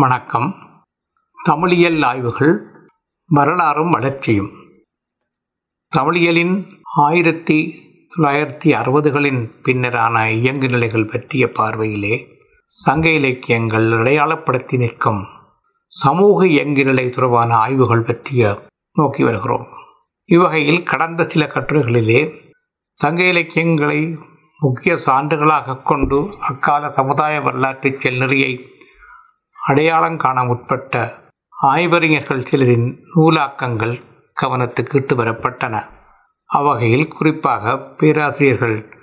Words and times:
வணக்கம். 0.00 0.54
தமிழியல் 1.48 2.04
ஆய்வுகள் 2.04 2.66
வரலாறும் 3.26 3.90
வளர்ச்சியும். 3.90 4.50
தமிழியலின் 5.96 6.68
ஆயிரத்தி 6.82 7.74
தொள்ளாயிரத்தி 8.16 8.64
அறுபதுகளின் 8.64 9.50
பின்னரான 9.62 10.30
இயங்கு 10.30 10.68
நிலைகள் 10.68 11.06
பற்றிய 11.06 11.52
பார்வையிலே 11.52 12.28
சங்க 12.66 13.08
இலக்கியங்கள் 13.08 13.88
அடையாளப்படுத்தி 13.88 14.76
நிற்கும் 14.76 15.26
சமூக 15.88 16.46
இயங்கு 16.46 16.84
நிலை 16.84 17.10
தொடர்பான 17.10 17.56
ஆய்வுகள் 17.56 18.02
பற்றிய 18.02 18.58
நோக்கி 18.92 19.24
வருகிறோம். 19.24 19.66
இவ்வகையில் 20.24 20.82
கடந்த 20.82 21.24
சில 21.24 21.46
கட்டுரைகளிலே 21.46 22.34
சங்க 22.92 23.22
இலக்கியங்களை 23.22 24.18
முக்கிய 24.58 24.94
சான்றுகளாக 24.94 25.82
கொண்டு 25.82 26.36
அக்கால 26.40 26.92
சமுதாய 26.96 27.40
வரலாற்று 27.40 27.90
செல்நெறியை 27.90 28.78
அடையாளம் 29.70 30.16
காண 30.16 30.44
முற்பட்ட 30.44 31.14
ஆய்வறிஞர்கள் 31.60 32.42
சிலரின் 32.42 32.98
நூலாக்கங்கள் 33.14 34.02
கவனத்துக்கு 34.42 34.94
இட்டு 34.94 35.16
வரப்பட்டன. 35.16 35.82
அவ்வகையில் 36.46 37.08
குறிப்பாக 37.08 37.78
பேராசிரியர்கள் 37.78 38.98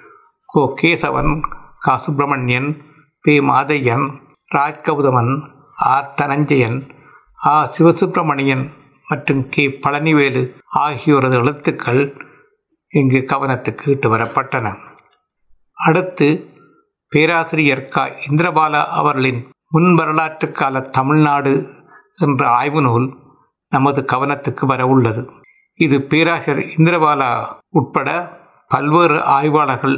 கோ. 0.45 0.73
கேசவன் 0.81 1.39
காசுப்ரமணியன் 1.85 2.81
பி. 3.21 3.39
மாதையன் 3.39 4.21
ராஜ்கௌதமன் 4.55 5.49
ஆர். 5.75 6.13
தனஞ்சயன் 6.21 6.89
ஆ. 7.45 7.69
சிவசுப்பிரமணியன் 7.77 8.69
மற்றும் 9.07 9.49
கே. 9.49 9.67
பழனிவேலு 9.67 10.53
ஆகியோரது 10.75 11.33
எழுத்துக்கள் 11.33 12.25
இங்கு 12.87 13.17
கவனத்துக்கு 13.17 13.89
இட்டு 13.89 14.17
வரப்பட்டன. 14.17 14.77
அடுத்து 15.73 16.49
பேராசிரியர் 17.09 17.87
க. 17.87 18.15
இந்திரபாலா 18.29 18.83
அவர்களின் 18.83 19.49
முன் 19.71 19.89
வரலாற்று 19.95 20.47
கால 20.51 20.81
தமிழ்நாடு 20.89 21.53
என்ற 22.15 22.41
ஆய்வு 22.49 22.81
நூல் 22.81 23.07
நமது 23.69 24.01
கவனத்துக்கு 24.05 24.65
வர 24.65 24.81
உள்ளது 24.87 25.21
இது 25.79 25.97
பேராசிரியர் 26.01 26.69
இந்திரபாலா 26.77 27.31
உட்பட 27.69 28.09
பல்வேறு 28.71 29.17
ஆய்வாளர்கள் 29.23 29.97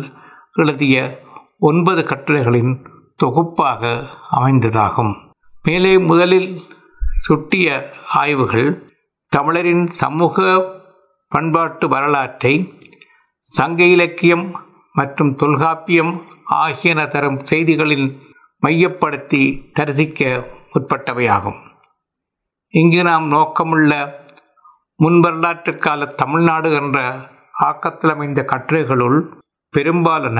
எழுதிய 0.54 0.96
ஒன்பது 1.60 2.02
கட்டுரைகளின் 2.02 2.74
தொகுப்பாக 3.16 3.84
அமைந்ததாகும். 4.32 5.14
மேலே 5.64 5.94
முதலில் 6.00 6.50
சுட்டிய 7.22 7.68
ஆய்வுகள் 8.14 8.70
தமிழரின் 9.32 9.86
சமூக 9.88 10.38
பண்பாட்டு 11.32 11.88
வரலாற்றை 11.88 12.54
சங்க 13.52 13.84
இலக்கியம் 13.84 14.46
மற்றும் 14.96 15.36
தொல்காப்பியம் 15.36 16.14
ஆகியன 16.60 17.00
தரும் 17.08 17.40
செய்திகளில் 17.44 18.08
மையப்படுத்தி 18.62 19.70
தரிசிக்க 19.74 20.48
முற்பட்டவையாகும். 20.74 21.60
இங்கு 22.68 23.04
நாம் 23.04 23.32
நோக்கமுள்ள 23.32 24.14
முன்வரலாற்று 25.04 25.78
கால 25.78 26.06
தமிழ்நாடு 26.06 26.72
என்ற 26.72 26.98
ஆக்கத்தில் 27.60 28.12
அமைந்த 28.12 28.46
கட்டுரைகளுள் 28.48 29.20
பெரும்பாலான 29.70 30.40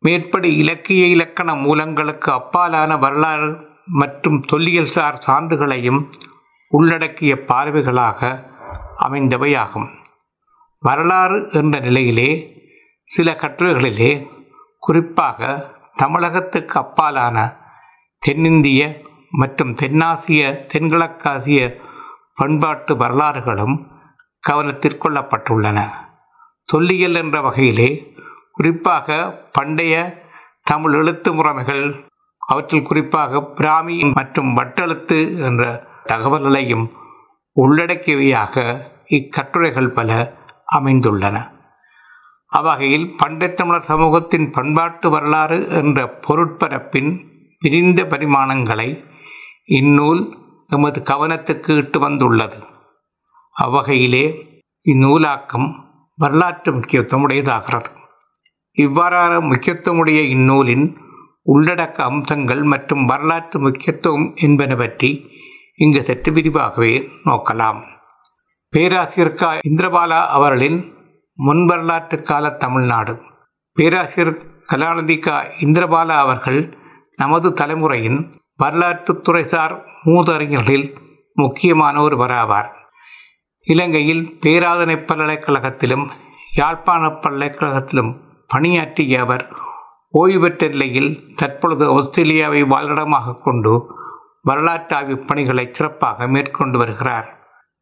மேற்படி 0.00 0.56
இலக்கிய 0.56 1.06
இலக்கண 1.06 1.54
மூலங்களுக்கு 1.54 2.30
அப்பாலான 2.30 2.98
வரலாறு 2.98 3.66
மற்றும் 3.86 4.44
தொல்லியல் 4.46 4.92
சார் 4.96 5.22
சான்றுகளையும் 5.26 6.12
உள்ளடக்கிய 6.68 7.34
பார்வைகளாக 7.34 8.44
அமைந்தவையாகும். 9.00 9.88
வரலாறு 10.78 11.48
என்ற 11.50 11.78
நிலையிலே 11.78 12.30
சில 13.02 13.32
கட்டுரைகளிலே 13.32 14.12
குறிப்பாக 14.78 15.76
தமிழகத்துக்கு 15.98 16.78
அப்பாலான 16.80 17.38
தென்னிந்திய 18.18 18.82
மற்றும் 19.30 19.72
தென்னாசிய 19.74 20.42
தென்கிழக்காசிய 20.72 21.80
பண்பாட்டு 22.34 22.96
வரலாறுகளும் 22.96 23.76
கவனத்திற்கொள்ளப்பட்டுள்ளன. 24.48 25.78
தொல்லியல் 26.64 27.14
என்ற 27.14 27.40
வகையிலே 27.40 27.88
குறிப்பாக 28.52 29.16
பண்டைய 29.52 29.94
தமிழ் 30.62 30.92
எழுத்து 30.92 31.32
முறைமைகள் 31.34 31.84
அவற்றில் 32.38 32.82
குறிப்பாக 32.82 33.40
பிராமி 33.40 34.04
மற்றும் 34.14 34.56
வட்டெழுத்து 34.56 35.18
என்ற 35.38 35.62
தகவல்களையும் 36.08 36.86
உள்ளடக்கியவையாக 37.56 38.82
இக்கட்டுரைகள் 39.08 39.94
பல 39.98 40.32
அமைந்துள்ளன. 40.78 41.36
அவ்வகையில் 42.50 43.14
பண்டை 43.16 43.52
தமிழர் 43.52 43.82
சமூகத்தின் 43.82 44.50
பண்பாட்டு 44.50 45.10
வரலாறு 45.10 45.68
என்ற 45.68 46.18
பொருட்பரப்பின் 46.28 47.26
பிரிந்த 47.58 48.02
பரிமாணங்களை 48.02 49.04
இந்நூல் 49.64 50.36
எமது 50.68 51.02
கவனத்துக்கு 51.02 51.76
இட்டு 51.76 51.98
வந்துள்ளது. 51.98 52.56
அவ்வகையிலே 53.60 54.24
இந்நூலாக்கம் 54.84 55.74
வரலாற்று 56.16 56.72
முக்கியத்துவமுடையதாகிறது. 56.72 57.90
இவ்வாறான 58.76 59.40
முக்கியத்துவமுடைய 59.40 60.20
இந்நூலின் 60.28 60.96
உள்ளடக்க 61.46 61.94
அம்சங்கள் 61.94 62.62
மற்றும் 62.62 63.04
வரலாற்று 63.04 63.60
முக்கியத்துவம் 63.60 64.32
என்பன 64.34 64.76
பற்றி 64.76 65.30
இங்கு 65.74 66.02
சற்று 66.02 66.32
விரிவாகவே 66.32 67.08
நோக்கலாம். 67.24 67.82
பேராசிரியர் 68.68 69.34
க. 69.34 69.60
இந்திரபாலா 69.68 70.26
அவர்களின் 70.26 70.97
முன்வரலாற்று 71.46 72.22
கால 72.22 72.50
தமிழ்நாடு. 72.50 73.20
பேராசிரியர் 73.72 74.42
கலாநிதிகா 74.72 75.34
இந்திரபாலா 75.60 76.16
அவர்கள் 76.16 76.78
நமது 77.16 77.48
தலைமுறையின் 77.50 78.34
வரலாற்று 78.56 79.14
துறைசார் 79.14 79.84
மூதறிஞர்களில் 80.04 80.96
முக்கியமான 81.34 82.00
ஒருவராவார் 82.00 82.68
இலங்கையில் 83.60 84.38
பேராதனை 84.40 84.96
பல்கலைக்கழகத்திலும் 85.04 86.06
யாழ்ப்பாண 86.56 87.08
பல்கலைக்கழகத்திலும் 87.08 88.20
பணியாற்றிய 88.46 89.20
அவர் 89.20 89.56
ஓய்வு 90.10 90.40
பெற்ற 90.40 90.68
நிலையில் 90.68 91.34
தற்பொழுது 91.36 91.98
ஆஸ்திரேலியாவை 91.98 92.62
வாழிடமாக 92.62 93.38
கொண்டு 93.42 93.96
வரலாற்று 94.42 94.96
ஆய்வு 94.96 95.18
பணிகளை 95.18 95.68
சிறப்பாக 95.72 96.26
மேற்கொண்டு 96.26 96.78
வருகிறார். 96.78 97.37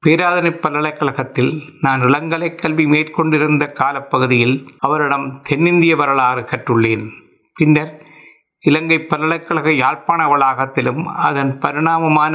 பேராதனை 0.06 0.50
பல்கலைக்கழகத்தில் 0.60 1.62
நான் 1.80 2.00
இளங்கலை 2.00 2.54
கல்வி 2.54 2.86
மேற்கொண்டிருந்த 2.86 3.64
காலப்பகுதியில் 3.66 4.68
அவரிடம் 4.78 5.40
தென்னிந்திய 5.42 5.96
வரலாறு 5.96 6.42
கற்றுள்ளேன். 6.42 7.08
பின்னர் 7.54 8.06
இலங்கை 8.60 8.98
பல்கலைக்கழக 9.02 9.72
யாழ்ப்பாண 9.72 10.28
வளாகத்திலும் 10.28 11.02
அதன் 11.04 11.58
பரிணாமமான 11.58 12.34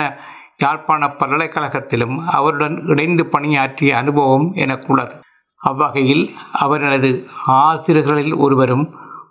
யாழ்ப்பாண 0.58 1.08
பல்கலைக்கழகத்திலும் 1.08 2.18
அவருடன் 2.38 2.76
இணைந்து 2.86 3.26
பணியாற்றிய 3.26 3.98
அனுபவம் 3.98 4.54
எனக்குள்ளது 4.54 5.16
அவ்வகையில் 5.62 6.26
அவரது 6.52 7.12
ஆசிரியர்களில் 7.46 8.36
ஒருவரும் 8.36 8.86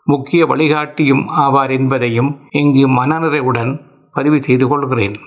முக்கிய 0.04 0.46
வழிகாட்டியும் 0.46 1.24
ஆவார் 1.44 1.70
என்பதையும் 1.70 2.40
இங்கு 2.50 2.86
மனநிறைவுடன் 2.88 3.74
பதிவு 4.12 4.42
செய்து 4.42 4.68
கொள்கிறேன். 4.68 5.18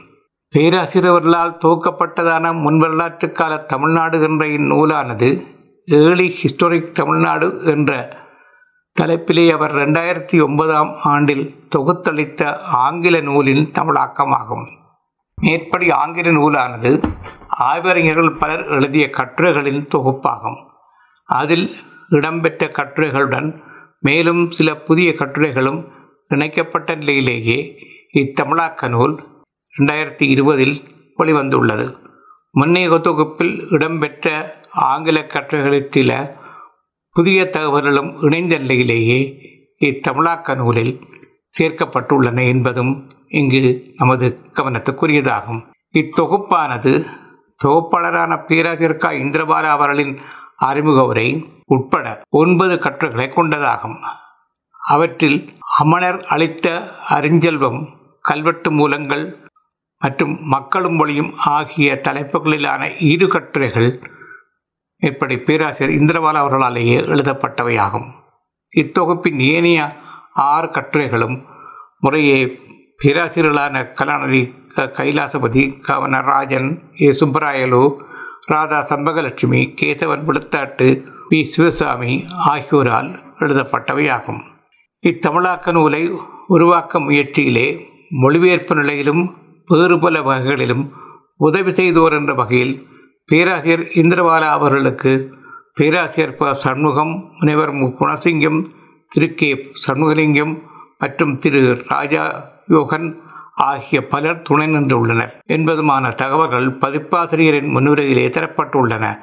பேராசிரியர்களால் 0.54 1.58
துவக்கப்பட்டதான 1.62 2.52
முன்வரலாற்று 2.54 3.32
கால 3.32 3.58
தமிழ்நாடு 3.58 4.22
என்ற 4.22 4.46
இந்நூலானது 4.46 5.42
ஏர்லி 5.86 6.28
ஹிஸ்டோரிக் 6.30 6.92
தமிழ்நாடு 6.92 7.62
என்ற 7.66 8.18
தலைப்பிலே 9.02 9.52
அவர் 9.52 9.74
ரெண்டாயிரத்தி 9.76 10.44
ஒன்பதாம் 10.44 10.96
ஆண்டில் 11.04 11.56
தொகுத்தளித்த 11.76 12.60
ஆங்கில 12.62 13.22
நூலின் 13.22 13.72
தமிழாக்கமாகும். 13.80 14.66
மேற்படி 15.42 15.92
ஆங்கில 15.92 16.30
நூலானது 16.30 17.04
ஆய்வறிஞர்கள் 17.48 18.32
பலர் 18.32 18.68
எழுதிய 18.68 19.10
கட்டுரைகளின் 19.10 19.88
தொகுப்பாகும். 19.96 20.60
அதில் 21.26 21.76
இடம்பெற்ற 22.10 22.66
கட்டுரைகளுடன் 22.68 23.62
மேலும் 24.00 24.52
சில 24.52 24.76
புதிய 24.76 25.16
கட்டுரைகளும் 25.16 25.88
இணைக்கப்பட்ட 26.28 26.96
நிலையிலேயே 26.96 27.76
இத்தமிழாக்க 28.14 28.90
நூல் 28.90 29.33
ரெண்டாயிரத்தி 29.80 30.22
இருபதில் 30.22 30.82
வெளிவந்துள்ளது. 31.18 31.98
முன்னைய 32.52 33.00
தொகுப்பில் 33.00 33.68
இடம்பெற்ற 33.70 34.56
ஆங்கில 34.72 35.22
கட்டுரைகளில் 35.22 35.88
சில 35.90 36.36
புதிய 37.12 37.50
தகவல்களும் 37.52 38.24
இணைந்த 38.24 38.58
நிலையிலேயே 38.58 39.38
இத்தமிழாக்க 39.80 40.56
நூலில் 40.56 41.00
சேர்க்கப்பட்டுள்ளன 41.60 42.48
என்பதும் 42.48 43.08
இங்கு 43.28 43.94
நமது 43.96 44.40
கவனத்துக்குரியதாகும். 44.54 45.72
இத்தொகுப்பானது 45.94 47.04
தொகுப்பாளரான 47.66 48.46
பேராசிரியர் 48.46 48.96
க. 48.96 49.12
இந்திரபாலா 49.12 49.70
அவர்களின் 49.70 50.20
அறிமுக 50.58 51.06
உரை 51.06 51.48
உட்பட 51.66 52.22
ஒன்பது 52.30 52.80
கட்டுரைகளை 52.80 53.30
கொண்டதாகும். 53.30 53.98
அவற்றில் 54.78 55.54
அமணர் 55.78 56.24
அளித்த 56.24 56.92
அறிஞ்செல்வம் 57.10 57.88
கல்வெட்டு 58.22 58.72
மூலங்கள் 58.72 59.43
மற்றும் 60.04 60.34
மக்களும் 60.54 60.96
மொழியும் 60.96 61.32
ஆகிய 61.56 62.02
தலைப்புகளிலான 62.08 62.84
இரு 63.12 63.28
கட்டுரைகள் 63.28 63.90
இப்படி 64.98 65.36
பேராசிரியர் 65.38 65.98
இந்திரபாலா 66.00 66.40
அவர்களாலேயே 66.44 66.98
எழுதப்பட்டவையாகும். 67.14 68.08
இத்தொகுப்பின் 68.74 69.40
ஏனைய 69.54 69.80
ஆறு 70.52 70.68
கட்டுரைகளும் 70.68 71.38
முறையே 72.00 72.38
பேராசிரியர்களான 73.02 73.84
கலாநிதி 74.00 74.42
கைலாசபதி 74.98 75.64
கவனராஜன் 75.88 76.70
ஏ. 77.02 77.10
சுப்பராயலு 77.20 77.84
ராதா 78.52 78.80
சம்பகலட்சுமி 78.92 79.62
கேசவன் 79.82 80.24
விழுத்தாட்டு 80.28 80.88
பி. 81.30 81.40
சிவசாமி 81.46 82.14
ஆகியோரால் 82.52 83.10
எழுதப்பட்டவையாகும். 83.40 84.42
இத்தமிழாக்க 85.04 85.72
நூலை 85.72 86.04
உருவாக்க 86.48 87.00
முயற்சியிலே 87.00 87.68
மொழிபெயர்ப்பு 88.24 88.74
நிலையிலும் 88.76 89.24
வேறு 89.68 90.00
பல 90.00 90.22
வகைகளிலும் 90.22 90.92
உதவி 91.38 91.74
செய்தோர் 91.74 92.14
என்ற 92.14 92.34
வகையில் 92.34 92.88
பேராசிரியர் 93.26 93.80
இந்திரபாலா 93.80 94.50
அவர்களுக்கு 94.50 95.34
பேராசிரியர் 95.74 96.36
ப. 96.36 96.54
சண்முகம் 96.54 97.30
முனைவர் 97.40 97.72
மு. 97.72 97.86
குணசிங்கம் 97.86 98.66
திரு. 99.10 99.34
கே. 99.34 99.72
சண்முகலிங்கம் 99.88 100.62
மற்றும் 101.00 101.38
திரு. 101.38 101.84
ராஜா 101.88 102.52
யோகன் 102.68 103.22
ஆகிய 103.56 104.08
பலர் 104.08 104.42
துணை 104.42 104.68
நின்றுள்ளனர் 104.68 105.32
என்பதுமான 105.46 106.12
தகவல்கள் 106.12 106.78
பதிப்பாசிரியரின் 106.78 107.70
முன்னுரையிலே 107.70 108.30
தரப்பட்டுள்ளன. 108.30 109.18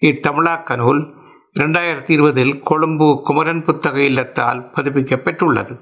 இத்தமிழாக்க 0.00 0.76
நூல் 0.76 1.14
இரண்டாயிரத்தி 1.58 2.10
இருபதில் 2.10 2.60
கொழும்பு 2.62 3.20
குமரன் 3.24 3.64
புத்தக 3.64 3.98
இல்லத்தால் 4.00 4.70
பதிப்பிக்கப்பட்டுள்ளது. 4.74 5.78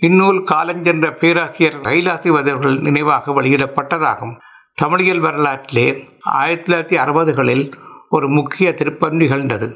இந்நூல் 0.00 0.40
காலஞ்சென்ற 0.52 1.06
பேராசிரியர் 1.18 1.78
கைலாசிவதர்கள் 1.80 2.76
நினைவாக 2.80 3.32
வெளியிடப்பட்டதாகும். 3.32 4.34
தமிழியல் 4.82 5.18
வரலாற்றிலே 5.18 5.88
ஆயிரத்தி 6.20 6.64
தொள்ளாயிரத்தி 6.64 6.96
அறுபதுகளில் 7.04 7.64
ஒரு 8.08 8.28
முக்கிய 8.28 8.74
திருப்பம் 8.74 9.16
நிகழ்ந்தது. 9.16 9.68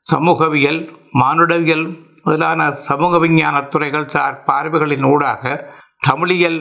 சமூகவியல் 0.00 0.80
மானுடவியல் 1.12 1.86
முதலான 2.22 2.60
சமூக 2.72 3.18
விஞ்ஞான 3.18 3.56
துறைகள் 3.62 4.10
சார் 4.10 4.44
பார்வைகளின் 4.46 5.04
ஊடாக 5.04 5.42
தமிழியல் 6.08 6.60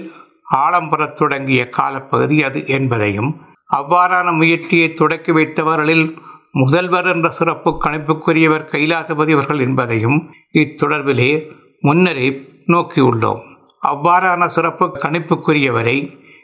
ஆழம் 0.56 0.90
பெறத் 0.90 1.16
தொடங்கிய 1.16 1.70
காலப்பகுதி 1.70 2.44
அது 2.44 2.60
என்பதையும் 2.68 3.32
அவ்வாறான 3.76 4.32
முயற்சியை 4.32 4.94
தொடக்கி 4.94 5.32
வைத்தவர்களில் 5.32 6.06
முதல்வர் 6.52 7.06
என்ற 7.06 7.30
சிறப்பு 7.30 7.72
கணிப்புக்குரியவர் 7.86 8.70
கைலாசபதி 8.74 9.34
அவர்கள் 9.34 9.60
என்பதையும் 9.60 10.18
இத்தொடர்பிலே 10.54 11.32
முன்னரே 11.80 12.28
நோக்கியுள்ளோம். 12.68 13.42
அவ்வாறான 13.88 14.48
சிறப்பு 14.48 14.86
கணிப்புக்குரியவரை 14.86 15.98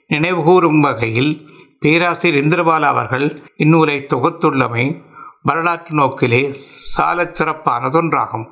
நினைவுகூரும் 0.10 0.80
வகையில் 0.80 1.50
பேராசிரியர் 1.80 2.44
இந்திரபாலா 2.44 2.90
அவர்கள் 2.94 3.40
இந்நூலை 3.58 3.98
தொகுத்துள்ளமை 4.08 5.02
வரலாற்று 5.42 5.96
நோக்கிலே 5.96 6.54
சாலச் 6.94 7.42
சிறப்பானதொன்றாகும். 7.42 8.46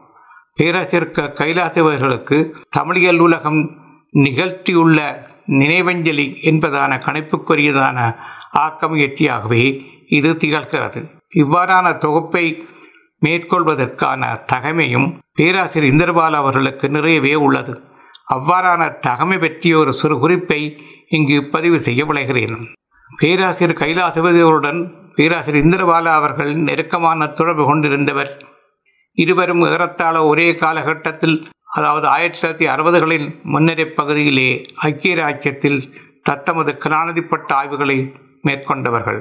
பேராசிரியர் 0.56 1.12
க 1.12 1.46
கைலாசவர்களுக்கு 1.46 2.38
தமிழியல் 2.78 3.20
உலகம் 3.20 3.70
நிகழ்த்தியுள்ள 4.14 5.28
நினைவஞ்சலி 5.48 6.26
என்பதான 6.42 6.92
கணிப்புக்குரியதான 6.98 8.16
ஆக்கம் 8.52 8.96
எட்டியாகவே 8.96 9.64
இது 10.08 10.32
திகழ்கிறது. 10.34 11.02
இவ்வாறான 11.36 11.98
தொகுப்பை 11.98 12.68
மேற்கொள்வதற்கான 13.26 14.44
தகமையும் 14.46 15.20
பேராசிரியர் 15.40 15.94
இந்திரபால் 15.94 16.38
அவர்களுக்கு 16.42 16.90
நிறையவே 16.90 17.36
உள்ளது. 17.36 17.74
அவ்வாறான 18.36 18.82
தகமை 19.08 19.38
பற்றிய 19.40 19.78
ஒரு 19.78 19.94
சிறு 19.94 20.20
குறிப்பை 20.20 20.62
இங்கு 21.08 21.38
பதிவு 21.54 21.78
செய்ய 21.82 22.06
விளைகிறேன். 22.06 22.56
பேராசிரியர் 23.18 23.82
கைலாசபதியருடன் 23.82 24.80
பேராசிரியர் 25.16 25.66
இந்திரபாலா 25.66 26.12
அவர்கள் 26.20 26.52
நெருக்கமான 26.56 27.28
தொடர்பு 27.28 27.64
கொண்டிருந்தவர். 27.70 28.32
இருவரும் 29.14 29.62
ஏறத்தாழ 29.62 30.26
ஒரே 30.26 30.56
காலகட்டத்தில் 30.56 31.38
அதாவது 31.78 32.08
ஆயிரத்தி 32.08 32.40
தொள்ளாயிரத்தி 32.40 32.70
அறுபதுகளின் 32.74 33.28
முன்னரே 33.44 33.86
பகுதியிலே 34.00 34.62
ஐக்கிய 34.76 35.16
ராஜ்யத்தில் 35.16 35.80
தத்தமது 36.24 36.72
கலாநதிப்பட்ட 36.86 37.50
ஆய்வுகளை 37.60 37.98
மேற்கொண்டவர்கள். 38.48 39.20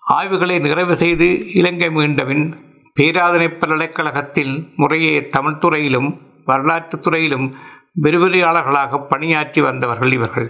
ஆய்வுகளை 0.00 0.58
நிறைவு 0.58 0.96
செய்து 0.96 1.28
இலங்கை 1.54 1.88
மீண்டபின் 1.88 2.46
பேராதனை 2.96 3.48
பல்கலைக்கழகத்தில் 3.58 4.72
முறையே 4.76 5.28
தமிழ் 5.28 5.58
துறையிலும் 5.58 6.20
வரலாற்றுத் 6.44 7.02
துறையிலும் 7.02 7.56
விரிவுரையாளர்களாக 8.02 9.00
பணியாற்றி 9.08 9.60
வந்தவர்கள் 9.60 10.12
இவர்கள். 10.12 10.48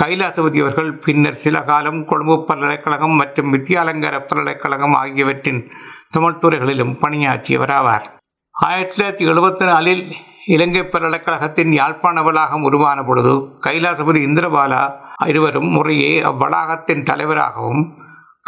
கைலாசபதி 0.00 0.60
அவர்கள் 0.60 0.98
பின்னர் 0.98 1.34
சில 1.34 1.62
காலம் 1.62 2.04
கொழும்பு 2.04 2.44
பல்கலைக்கழகம் 2.44 3.10
மற்றும் 3.10 3.52
வித்யாலங்கர 3.52 4.14
பல்கலைக்கழகம் 4.28 4.92
ஆகியவற்றின் 4.92 5.70
தமிழ் 6.10 6.38
துறைகளிலும் 6.38 6.98
பணியாற்றியவராவார் 7.00 8.06
ஆயிரத்தி 8.50 8.94
தொள்ளாயிரத்தி 8.94 9.30
எழுபத்தி 9.30 9.64
நாலில் 9.64 10.14
இலங்கை 10.46 10.82
பல்கலைக்கழகத்தின் 10.84 11.72
யாழ்ப்பாண 11.72 12.22
வளாகம் 12.22 12.62
உருவான 12.62 13.02
பொழுது 13.02 13.34
கைலாசபதி 13.60 14.20
இந்திரபாலா 14.26 14.92
இருவரும் 15.26 15.68
முறையே 15.68 16.22
அவ்வளாகத்தின் 16.22 17.02
தலைவராகவும் 17.02 17.94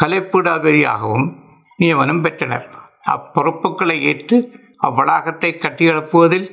கலைப்பீடாதிபதியாகவும் 0.03 1.27
நியமனம் 1.77 2.23
பெற்றனர். 2.23 2.69
அப்பொறுப்புகளை 3.15 3.97
ஏற்று 4.11 4.39
அவ்வளாகத்தை 4.81 5.51
கட்டியெழுப்புவதில் 5.55 6.49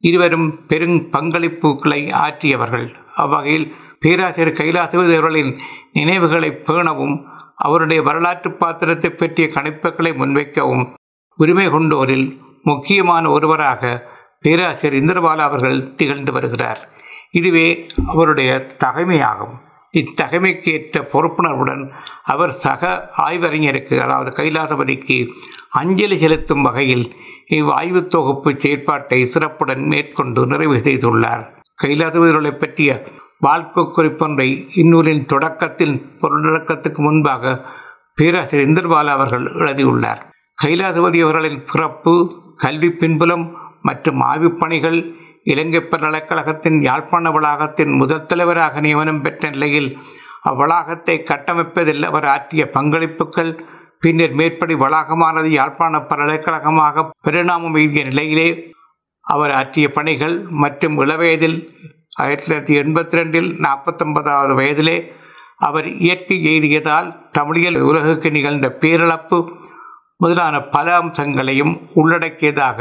இருவரும் 0.00 0.48
பெரும் 0.66 0.98
பங்களிப்புகளை 1.12 2.00
ஆற்றியவர்கள். 2.24 2.88
அவ்வகையில் 3.14 3.66
பேராசிரியர் 4.00 4.58
கைலாசபதி 4.58 5.14
அவர்களின் 5.16 5.52
நினைவுகளை 5.92 6.50
பேணவும் 6.68 7.16
அவருடைய 7.56 8.00
வரலாற்று 8.02 8.50
பாத்திரத்தை 8.52 9.10
பற்றிய 9.10 9.46
கணிப்புகளை 9.54 10.10
முன்வைக்கவும் 10.20 10.84
உரிமை 11.38 11.66
கொண்டோரில் 11.68 12.26
முக்கியமான 12.62 13.24
ஒருவராக 13.30 13.92
பேராசிரியர் 14.40 14.98
இந்திரபாலா 15.00 15.44
அவர்கள் 15.48 15.94
திகழ்ந்து 15.94 16.32
வருகிறார். 16.32 16.80
இதுவே 17.30 17.68
அவருடைய 18.06 18.50
தகைமையாகும். 18.84 19.54
இத்தகைமைக்கேற்ற 20.00 20.96
பொறுப்புணர்வுடன் 21.12 21.84
அவர் 22.24 22.52
சக 22.64 23.10
ஆய்வறிஞருக்கு 23.18 23.98
அதாவது 23.98 24.30
கைலாசபதிக்கு 24.36 25.16
அஞ்சலி 25.70 26.18
செலுத்தும் 26.18 26.62
வகையில் 26.62 27.06
இவ்வாய்வு 27.48 28.06
தொகுப்பு 28.06 28.54
செயற்பாட்டை 28.58 29.26
சிறப்புடன் 29.26 29.84
மேற்கொண்டு 29.86 30.46
நிறைவு 30.46 30.76
செய்துள்ளார். 30.76 31.44
கைலாசபதிகளை 31.82 32.52
பற்றிய 32.58 32.90
வாழ்க்கை 33.38 33.82
குறிப்பொன்றை 33.84 34.48
இந்நூலின் 34.74 35.26
தொடக்கத்தில் 35.26 35.96
பொருளடக்கத்துக்கு 36.20 36.98
முன்பாக 36.98 37.60
பேராசிரியர் 38.14 38.70
இந்திரபாலா 38.70 39.12
அவர்கள் 39.16 39.46
எழுதியுள்ளார். 39.54 40.20
கைலாசபதி 40.62 41.18
அவர்களின் 41.22 41.64
பிறப்பு 41.72 42.12
கல்வி 42.56 42.90
பின்புலம் 42.90 43.46
மற்றும் 43.82 44.20
ஆய்வுப் 44.20 44.60
பணிகள் 44.60 44.98
இலங்கை 45.46 45.80
பல்கலைக்கழகத்தின் 45.82 46.78
யாழ்ப்பாண 46.82 47.30
வளாகத்தின் 47.30 47.92
முதல் 47.94 48.26
தலைவராக 48.26 48.80
நியமனம் 48.80 49.22
பெற்ற 49.22 49.50
நிலையில் 49.50 49.90
அவ்வளாகத்தை 50.42 51.16
கட்டமைப்பதில் 51.22 52.04
அவர் 52.04 52.26
ஆற்றிய 52.26 52.62
பங்களிப்புகள் 52.74 53.52
பின்னர் 53.98 54.34
மேற்படி 54.34 54.74
வளாகமானது 54.74 55.50
யாழ்ப்பாண 55.50 56.00
பல்கலைக்கழகமாக 56.00 57.04
பரிணாமம் 57.20 57.74
எய்திய 57.74 58.02
நிலையிலே 58.04 58.48
அவர் 59.24 59.50
ஆற்றிய 59.50 59.86
பணிகள் 59.90 60.36
மற்றும் 60.54 60.96
இளவயதில் 61.00 61.56
ஆயிரத்தி 62.16 62.46
தொள்ளாயிரத்தி 62.46 62.74
எண்பத்தி 62.82 63.16
ரெண்டில் 63.16 63.48
நாற்பத்தொன்பதாவது 63.58 64.52
வயதிலே 64.54 64.96
அவர் 65.58 65.88
இயற்கை 65.98 66.36
எய்தியதால் 66.52 67.08
தமிழியல் 67.38 67.78
உலகுக்கு 67.80 68.30
நிகழ்ந்த 68.30 68.68
பேரிழப்பு 68.80 69.38
முதலான 70.16 70.56
பல 70.66 70.86
அம்சங்களையும் 70.96 71.74
உள்ளடக்கியதாக 71.94 72.80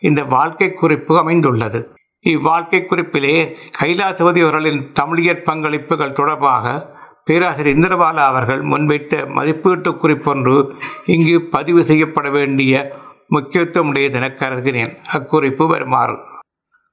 இந்த 0.00 0.20
வாழ்க்கை 0.24 0.68
குறிப்பு 0.72 1.12
அமைந்துள்ளது. 1.18 1.80
இவ்வாழ்க்கை 2.26 2.80
குறிப்பிலே 2.80 3.56
கைலாசபதி 3.80 4.40
அவர்களின் 4.40 4.92
தமிழியற் 5.00 5.44
பங்களிப்புகள் 5.44 6.12
தொடர்பாக 6.12 6.90
பேராசிரியர் 7.24 7.78
இந்திரபாலா 7.78 8.24
அவர்கள் 8.24 8.62
முன்வைத்த 8.62 9.28
மதிப்பீட்டு 9.28 9.90
குறிப்பொன்று 9.90 10.74
இங்கு 11.04 11.42
பதிவு 11.42 11.84
செய்யப்பட 11.84 12.30
வேண்டிய 12.30 12.92
முக்கியத்துவம் 13.28 13.92
உடையதென 13.92 14.34
கருதுகிறேன். 14.34 14.96
அக்குறிப்பு 15.12 15.66
வருமாறு. 15.66 16.18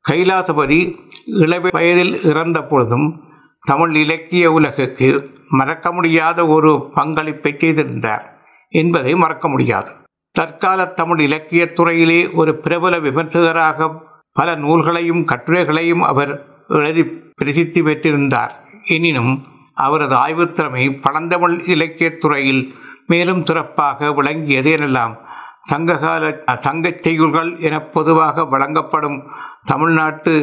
கைலாசபதி 0.10 0.98
இளவை 1.26 1.70
வயதில் 1.74 2.24
இறந்த 2.24 2.64
பொழுதும் 2.64 3.24
தமிழ் 3.62 3.96
இலக்கிய 3.96 4.52
உலகுக்கு 4.52 5.30
மறக்க 5.50 5.92
முடியாத 5.92 6.48
ஒரு 6.48 6.90
பங்களிப்பை 6.94 7.56
செய்திருந்தார் 7.58 8.40
என்பதை 8.70 9.16
மறக்க 9.16 9.50
முடியாது. 9.50 9.92
தற்கால 10.32 10.86
தமிழ் 10.86 11.20
இலக்கியத் 11.20 11.76
துறையிலே 11.76 12.32
ஒரு 12.32 12.58
பிரபல 12.58 13.00
விமர்சகராக 13.00 14.08
பல 14.34 14.56
நூல்களையும் 14.56 15.26
கட்டுரைகளையும் 15.26 16.04
அவர் 16.04 16.46
எழுதி 16.68 17.04
பிரசித்தி 17.36 17.82
பெற்றிருந்தார். 17.82 18.54
எனினும் 18.86 19.44
அவரது 19.74 20.16
ஆய்வுத்திறமை 20.16 21.02
பழந்தமிழ் 21.02 21.64
இலக்கியத் 21.66 22.20
துறையில் 22.20 22.76
மேலும் 23.08 23.46
சிறப்பாக 23.46 24.14
விளங்கியது 24.14 24.78
எனலாம். 24.78 25.16
சங்ககால 25.64 26.44
சங்கச் 26.48 27.02
செய்யுள்கள் 27.08 27.60
என 27.60 27.82
பொதுவாக 27.82 28.46
வழங்கப்படும் 28.46 29.24
தமிழ்நாட்டு 29.66 30.34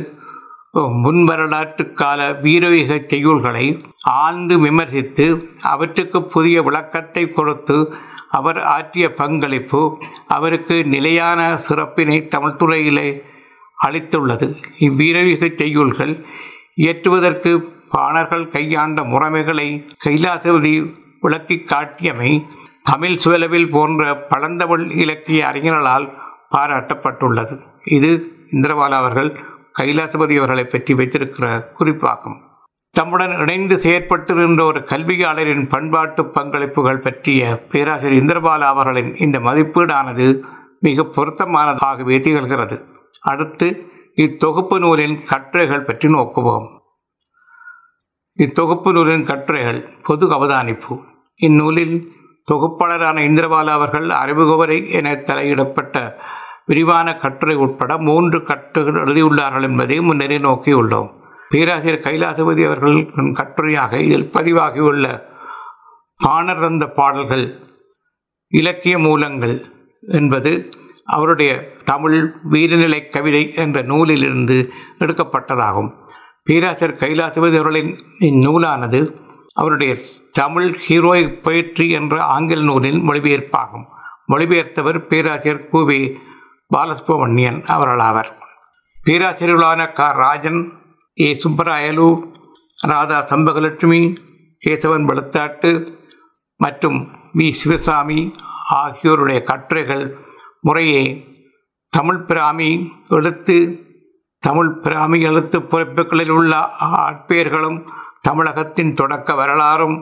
முன்வரலாற்று 1.05 1.93
கால 1.93 2.33
வீரவீக 2.33 2.95
செய்யுள்களை 2.95 3.83
ஆழ்ந்து 4.05 4.59
விமர்சித்து 4.59 5.26
அவற்றுக்கு 5.62 6.25
புதிய 6.25 6.62
விளக்கத்தை 6.62 7.31
கொடுத்து 7.31 7.95
அவர் 8.31 8.59
ஆற்றிய 8.62 9.14
பங்களிப்பு 9.14 9.81
அவருக்கு 10.26 10.85
நிலையான 10.85 11.57
சிறப்பினை 11.69 12.19
தமிழ்துறையிலே 12.37 13.09
அளித்துள்ளது. 13.85 14.54
இவ்வீரயுக 14.80 15.49
செய்யுள்கள் 15.62 16.25
இயற்றுவதற்கு 16.76 17.75
பாணர்கள் 17.90 18.49
கையாண்ட 18.49 19.02
முறைமைகளை 19.02 19.68
கைலாசபதி 20.04 20.95
விளக்கி 21.21 21.64
காட்டியமை 21.66 22.47
தமிழ் 22.83 23.18
சுவலவில் 23.25 23.71
போன்ற 23.71 24.16
பழந்தமிழ் 24.16 24.90
இலக்கிய 24.90 25.50
அறிஞர்களால் 25.52 26.12
பாராட்டப்பட்டுள்ளது. 26.56 27.59
இது 27.85 28.33
இந்திரபாலா 28.50 28.99
அவர்கள் 29.02 29.30
கைலாசபதி 29.78 30.37
அவர்களை 30.37 30.64
பற்றி 30.64 30.95
வைத்திருக்கிற 30.95 31.75
குறிப்பாகும். 31.78 32.37
தம்முடன் 32.90 33.38
இணைந்து 33.38 33.76
செயற்பட்டிருந்த 33.76 34.62
ஒரு 34.62 34.80
கல்வியாளரின் 34.80 35.68
பண்பாட்டு 35.68 36.23
பங்களிப்புகள் 36.23 37.00
பற்றிய 37.00 37.66
பேராசிரியர் 37.71 38.23
இந்திரபாலா 38.23 38.68
அவர்களின் 38.75 39.16
இந்த 39.16 39.38
மதிப்பீடானது 39.38 40.40
மிக 40.80 41.02
பொருத்தமானதாகவே 41.02 42.18
திகழ்கிறது. 42.26 42.76
அடுத்து 43.30 43.68
இத்தொகுப்பு 44.25 44.76
நூலின் 44.83 45.16
கட்டுரைகள் 45.30 45.87
பற்றி 45.88 46.09
நோக்குவோம். 46.14 46.66
இத்தொகுப்பு 48.37 48.90
நூலின் 48.97 49.26
கட்டுரைகள் 49.30 49.80
பொது 50.06 50.26
அவதானிப்பு. 50.37 50.95
இந்நூலில் 51.40 51.97
தொகுப்பாளரான 52.50 53.23
இந்திரபாலா 53.28 53.73
அவர்கள் 53.78 54.09
அறிமுகவரை 54.23 54.78
என 54.99 55.12
தலையிடப்பட்ட 55.28 55.97
விரிவான 56.68 57.09
கட்டுரை 57.23 57.56
உட்பட 57.64 57.92
மூன்று 58.09 58.38
கட்டுரைகள் 58.50 59.02
எழுதியுள்ளார்கள் 59.04 59.66
என்பதை 59.68 59.97
முன்னரே 60.09 60.38
நோக்கியுள்ளோம். 60.49 61.11
பேராசிரியர் 61.50 62.04
கைலாசபதி 62.06 62.62
அவர்களின் 62.68 63.35
கட்டுரையாக 63.40 63.92
இதில் 64.06 64.30
பதிவாகியுள்ள 64.37 65.06
பாணர் 66.21 66.62
தந்த 66.64 66.85
பாடல்கள் 66.99 67.47
இலக்கிய 68.52 68.97
மூலங்கள் 69.06 69.54
என்பது 70.18 70.52
அவருடைய 71.06 71.72
தமிழ் 71.84 72.34
வீரநிலை 72.50 73.08
கவிதை 73.08 73.54
என்ற 73.54 73.82
நூலிலிருந்து 73.82 74.72
எடுக்கப்பட்டதாகும். 74.98 75.90
பேராசிரியர் 76.44 77.00
கைலாசபதி 77.00 77.58
அவர்களின் 77.58 77.96
இந்நூலானது 78.20 79.08
அவருடைய 79.54 79.96
தமிழ் 80.32 80.80
ஹீரோயிக் 80.88 81.42
பயிற்சி 81.42 81.90
என்ற 81.90 82.22
ஆங்கில 82.22 82.60
நூலின் 82.60 83.08
மொழிபெயர்ப்பாகும். 83.08 83.84
மொழிபெயர்த்தவர் 84.28 84.98
பேராசிரியர் 84.98 85.68
கூவி 85.68 86.18
பாலசுப்ரமணியன் 86.76 87.62
அவர்களாவர் 87.66 88.30
பேராசிரியர்களான 89.04 89.92
க. 89.92 90.12
ராஜன் 90.12 90.72
ஏ. 91.20 91.40
சுப்பராயலு 91.44 92.32
ராதா 92.86 93.26
சம்பகலட்சுமி 93.28 94.16
கேசவன் 94.66 95.04
வெளுத்தாட்டு 95.04 95.94
மற்றும் 96.56 97.08
வி. 97.34 97.50
சிவசாமி 97.50 98.32
ஆகியோருடைய 98.68 99.42
கட்டுரைகள் 99.42 100.25
முறையே 100.60 101.02
தமிழ் 101.88 102.25
பிராமி 102.25 102.90
எழுத்து 103.08 103.56
தமிழ் 104.42 104.72
பிராமி 104.80 105.20
எழுத்து 105.20 105.58
பிறப்புகளில் 105.62 106.28
உள்ள 106.28 106.54
ஆட்பெயர்களும் 106.80 107.78
தமிழகத்தின் 108.20 108.94
தொடக்க 108.94 109.34
வரலாறும் 109.34 109.96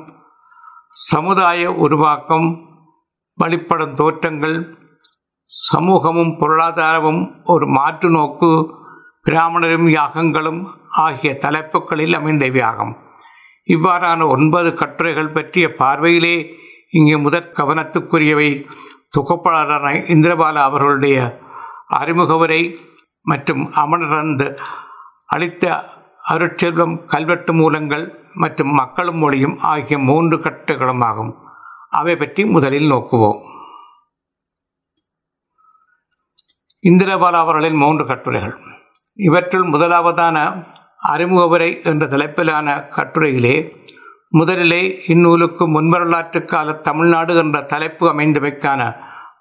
சமுதாய 0.90 1.72
உருவாக்கம் 1.72 2.48
வழிபடும் 3.38 3.94
தோற்றங்கள் 3.94 4.56
சமூகமும் 5.48 6.34
பொருளாதாரமும் 6.40 7.22
ஒரு 7.44 7.66
மாற்று 7.68 8.10
நோக்கு 8.10 8.50
பிராமணரும் 9.24 9.88
யாகங்களும் 9.88 10.60
ஆகிய 10.88 11.32
தலைப்புகளில் 11.34 12.14
அமைந்தவையாகும் 12.14 12.94
இவ்வாறான 13.68 14.28
ஒன்பது 14.28 14.74
கட்டுரைகள் 14.74 15.32
பற்றிய 15.32 15.74
பார்வையிலே 15.74 16.36
இங்கே 16.90 17.16
முதற் 17.16 17.52
கவனத்துக்குரியவை. 17.56 18.50
தொகுப்பாளரான 19.18 19.92
இந்திரபாலா 20.14 20.62
அவர்களுடைய 20.68 21.38
அறிமுக 21.86 22.36
உரை 22.36 22.76
மற்றும் 23.22 23.72
அமரந்து 23.74 24.58
அளித்த 25.26 25.92
அருட்செல்வம் 26.28 27.06
கல்வெட்டு 27.06 27.52
மூலங்கள் 27.52 28.30
மற்றும் 28.34 28.72
மக்களும் 28.72 29.16
மொழியும் 29.16 29.58
ஆகிய 29.58 29.98
மூன்று 29.98 30.36
கட்டுகளுமாகும். 30.36 31.32
அவை 31.90 32.16
பற்றி 32.16 32.46
முதலில் 32.46 32.90
நோக்குவோம். 32.90 33.40
இந்திரபாலா 36.82 37.40
அவர்களின் 37.44 37.76
மூன்று 37.76 38.06
கட்டுரைகள். 38.06 38.56
இவற்றுள் 39.14 39.68
முதலாவதான 39.68 40.66
அறிமுக 40.98 41.46
உரை 41.46 41.80
என்ற 41.82 42.06
தலைப்பிலான 42.06 42.88
கட்டுரையிலே 42.96 43.82
முதலிலே 44.38 44.80
இந்நூலுக்கு 45.12 45.64
முன்வரலாற்று 45.74 46.40
கால 46.44 46.72
தமிழ்நாடு 46.86 47.32
என்ற 47.42 47.58
தலைப்பு 47.72 48.04
அமைந்தமைக்கான 48.12 48.80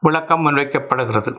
விளக்கம் 0.06 0.44
முன்வைக்கப்படுகிறது. 0.46 1.32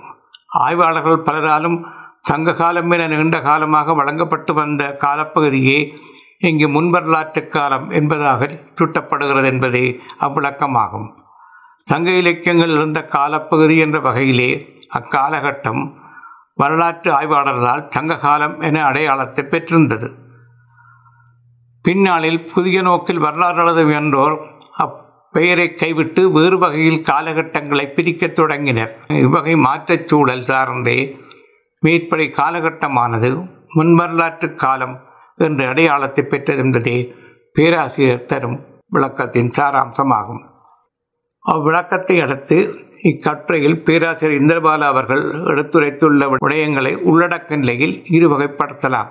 ஆய்வாளர்கள் 0.65 1.25
பலராலும் 1.27 1.77
சங்க 2.23 2.55
காலம் 2.55 2.91
என 2.91 3.07
நீண்ட 3.13 3.39
காலமாக 3.41 3.95
வழங்கப்பட்டு 3.95 4.53
வந்த 4.55 4.83
காலப்பகுதியே 5.05 5.79
இங்கு 6.39 6.69
முன்வரலாற்று 6.69 7.43
காலம் 7.49 7.87
என்பதாக 7.91 8.49
சுட்டப்படுகிறது 8.79 9.49
என்பதே 9.53 9.85
அவ்விளக்கமாகும். 10.21 11.09
சங்க 11.91 12.11
இலக்கியங்கள் 12.23 12.75
இருந்த 12.79 13.01
காலப்பகுதி 13.17 13.77
என்ற 13.87 13.99
வகையிலே 14.01 14.51
அக்காலகட்டம் 14.99 15.83
வரலாற்று 16.55 17.11
ஆய்வாளர்களால் 17.21 17.87
சங்க 17.91 18.19
காலம் 18.19 18.61
என 18.61 18.83
அடையாளத்தை 18.85 19.45
பெற்றிருந்தது. 19.45 20.09
பின்னாளில் 21.85 22.47
புதிய 22.47 22.83
நோக்கில் 22.83 23.19
வரலாறு 23.19 23.63
எழுத 23.63 23.81
அப்பெயரை 24.85 25.75
கைவிட்டு 25.75 26.31
வேறு 26.31 26.59
வகையில் 26.59 27.01
காலகட்டங்களை 27.01 27.87
பிரிக்கத் 27.95 28.33
தொடங்கினர். 28.33 28.93
இவ்வகை 29.09 29.55
மாற்றச் 29.55 30.09
சூழல் 30.09 30.45
சார்ந்தே 30.45 31.19
மேற்படை 31.83 32.27
காலகட்டமானது 32.37 33.31
முன்வரலாற்று 33.75 34.55
காலம் 34.55 34.97
என்ற 35.37 35.69
அடையாளத்தை 35.69 36.25
பெற்றிருந்ததே 36.31 36.97
பேராசிரியர் 37.53 38.25
தரும் 38.25 38.59
விளக்கத்தின் 38.93 39.51
சாராம்சமாகும். 39.59 40.43
அவ்விளக்கத்தை 41.45 42.21
அடுத்து 42.21 42.59
இக்கட்டுரையில் 43.03 43.83
பேராசிரியர் 43.83 44.41
இந்திரபாலா 44.43 44.89
அவர்கள் 44.95 45.25
எடுத்துரைத்துள்ள 45.53 46.31
விடயங்களை 46.35 46.95
உள்ளடக்க 47.11 47.57
நிலையில் 47.57 48.05
இரு 48.07 48.29
வகைப்படுத்தலாம் 48.29 49.11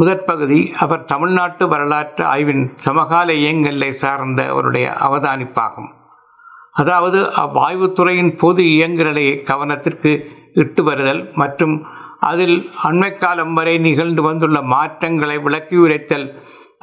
முதற் 0.00 0.26
பகுதி 0.26 0.58
அவர் 0.84 1.04
தமிழ்நாட்டு 1.04 1.68
வரலாற்று 1.68 2.24
ஆய்வின் 2.24 2.64
சமகால 2.76 3.32
இயங்கலை 3.32 3.88
சார்ந்த 4.02 4.40
அவருடைய 4.52 4.86
அவதானிப்பாகும். 5.06 5.88
அதாவது 6.72 7.20
அவ்வாய்வுத்துறையின் 7.44 8.30
பொது 8.42 8.62
இயங்குநிலையை 8.74 9.34
கவனத்திற்கு 9.50 10.12
இட்டு 10.54 10.84
வருதல் 10.84 11.22
மற்றும் 11.34 11.74
அதில் 12.30 12.56
அண்மை 12.84 13.10
காலம் 13.16 13.54
வரை 13.54 13.74
நிகழ்ந்து 13.78 14.22
வந்துள்ள 14.22 14.62
மாற்றங்களை 14.74 15.38
விளக்கி 15.38 15.76
உரைத்தல் 15.76 16.26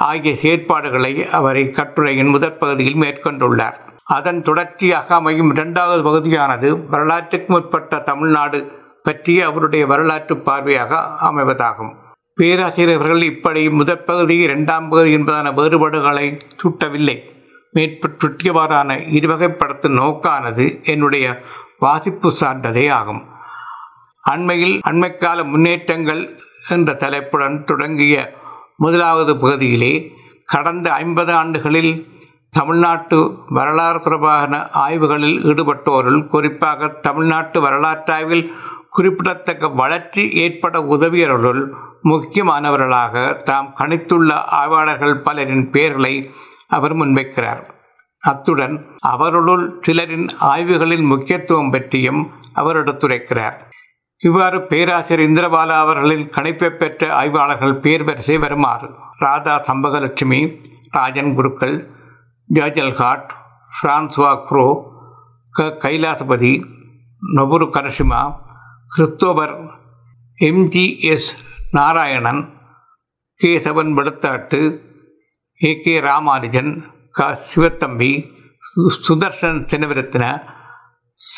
ஆகிய 0.10 0.36
செயற்பாடுகளை 0.44 1.14
அவர் 1.40 1.56
இக்கட்டுரையின் 1.56 2.34
முதற் 2.36 2.60
பகுதியில் 2.60 3.02
மேற்கொண்டுள்ளார். 3.02 3.78
அதன் 4.20 4.42
தொடர்ச்சியாக 4.42 5.16
அமையும் 5.16 5.52
இரண்டாவது 5.54 6.02
பகுதியானது 6.04 6.72
வரலாற்றுக்கு 6.88 7.54
முற்பட்ட 7.54 8.00
தமிழ்நாடு 8.00 8.60
பற்றிய 9.04 9.46
அவருடைய 9.46 9.86
வரலாற்று 9.86 10.36
பார்வையாக 10.36 11.00
அமைவதாகும். 11.30 11.94
பேராசிரியர்கள் 12.38 13.22
இப்படி 13.22 13.62
முதற் 13.70 14.06
பகுதி 14.06 14.36
இரண்டாம் 14.38 14.90
பகுதி 14.90 15.18
என்பதான 15.18 15.54
வேறுபாடுகளை 15.54 16.26
சுட்டவில்லை. 16.62 17.16
மேற்பட்டுட்டியவாறான 17.74 18.98
இருவகைப்படுத்தும் 19.18 19.96
நோக்கானது 20.00 20.66
என்னுடைய 20.84 21.26
வாசிப்பு 21.80 22.32
சார்ந்ததே 22.32 22.88
ஆகும். 22.88 23.22
அண்மையில் 24.24 24.76
அண்மைக்கால 24.90 25.40
முன்னேற்றங்கள் 25.44 26.22
என்ற 26.70 26.94
தலைப்புடன் 26.94 27.58
தொடங்கிய 27.64 28.16
முதலாவது 28.78 29.34
பகுதியிலே 29.38 29.94
கடந்த 30.46 30.88
ஐம்பது 30.94 31.34
ஆண்டுகளில் 31.34 31.94
தமிழ்நாட்டு 32.54 33.18
வரலாறு 33.50 34.00
தொடர்பான 34.02 34.60
ஆய்வுகளில் 34.74 35.40
ஈடுபட்டோருள் 35.44 36.22
குறிப்பாக 36.28 36.88
தமிழ்நாட்டு 36.88 37.60
வரலாற்றாய்வில் 37.62 38.46
குறிப்பிடத்தக்க 38.96 39.70
வளர்ச்சி 39.82 40.24
ஏற்பட 40.44 40.76
உதவியவர்களுள் 40.96 41.64
முக்கியமானவர்களாக 42.12 43.14
தாம் 43.44 43.70
கணித்துள்ள 43.80 44.32
ஆய்வாளர்கள் 44.60 45.16
பலரின் 45.18 45.66
பெயர்களை 45.70 46.14
அவர் 46.68 46.96
முன்வைக்கிறார். 46.96 47.62
அத்துடன் 48.24 48.76
அவர்களுள் 49.12 49.66
சிலரின் 49.82 50.28
ஆய்வுகளின் 50.54 51.06
முக்கியத்துவம் 51.06 51.72
பற்றியும் 51.72 52.22
அவர் 52.54 52.80
எடுத்துரைக்கிறார். 52.82 53.58
இவ்வாறு 54.24 54.58
பேராசிரியர் 54.62 55.26
இந்திரபாலா 55.28 55.78
அவர்களின் 55.78 56.26
கணிப்பை 56.36 56.70
பெற்ற 56.78 57.10
ஆய்வாளர்கள் 57.14 57.76
பேர் 57.80 58.04
வரிசை 58.04 58.38
வருமாறு 58.38 58.88
ராதா 59.20 59.56
சம்பகலட்சுமி 59.70 60.40
ராஜன் 60.92 61.34
குருக்கள் 61.36 61.76
ஜாஜல்காட் 62.50 63.28
பிரான்சுவா 63.72 64.32
குரோ 64.50 64.68
க 65.54 65.70
Kailasapathy 65.84 66.54
Noboru 67.22 67.68
Karashima 67.76 68.22
Christopher 68.98 69.80
MGS 70.40 71.30
Narayanan 71.72 72.54
Kesavan 73.44 73.90
Veluthat 73.98 74.82
A. 75.64 75.82
K. 75.82 76.00
Ramanujan 76.00 76.92
க. 77.12 77.40
Sivathamby 77.56 78.30
Sudarshan 79.08 79.60
Seneviratne 79.72 80.48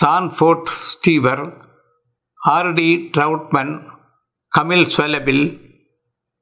Sanford 0.02 0.64
Steever 0.64 1.74
RT 2.50 3.10
Trautmann 3.18 3.90
Kamil 4.58 4.86
Zvelebil 4.96 5.46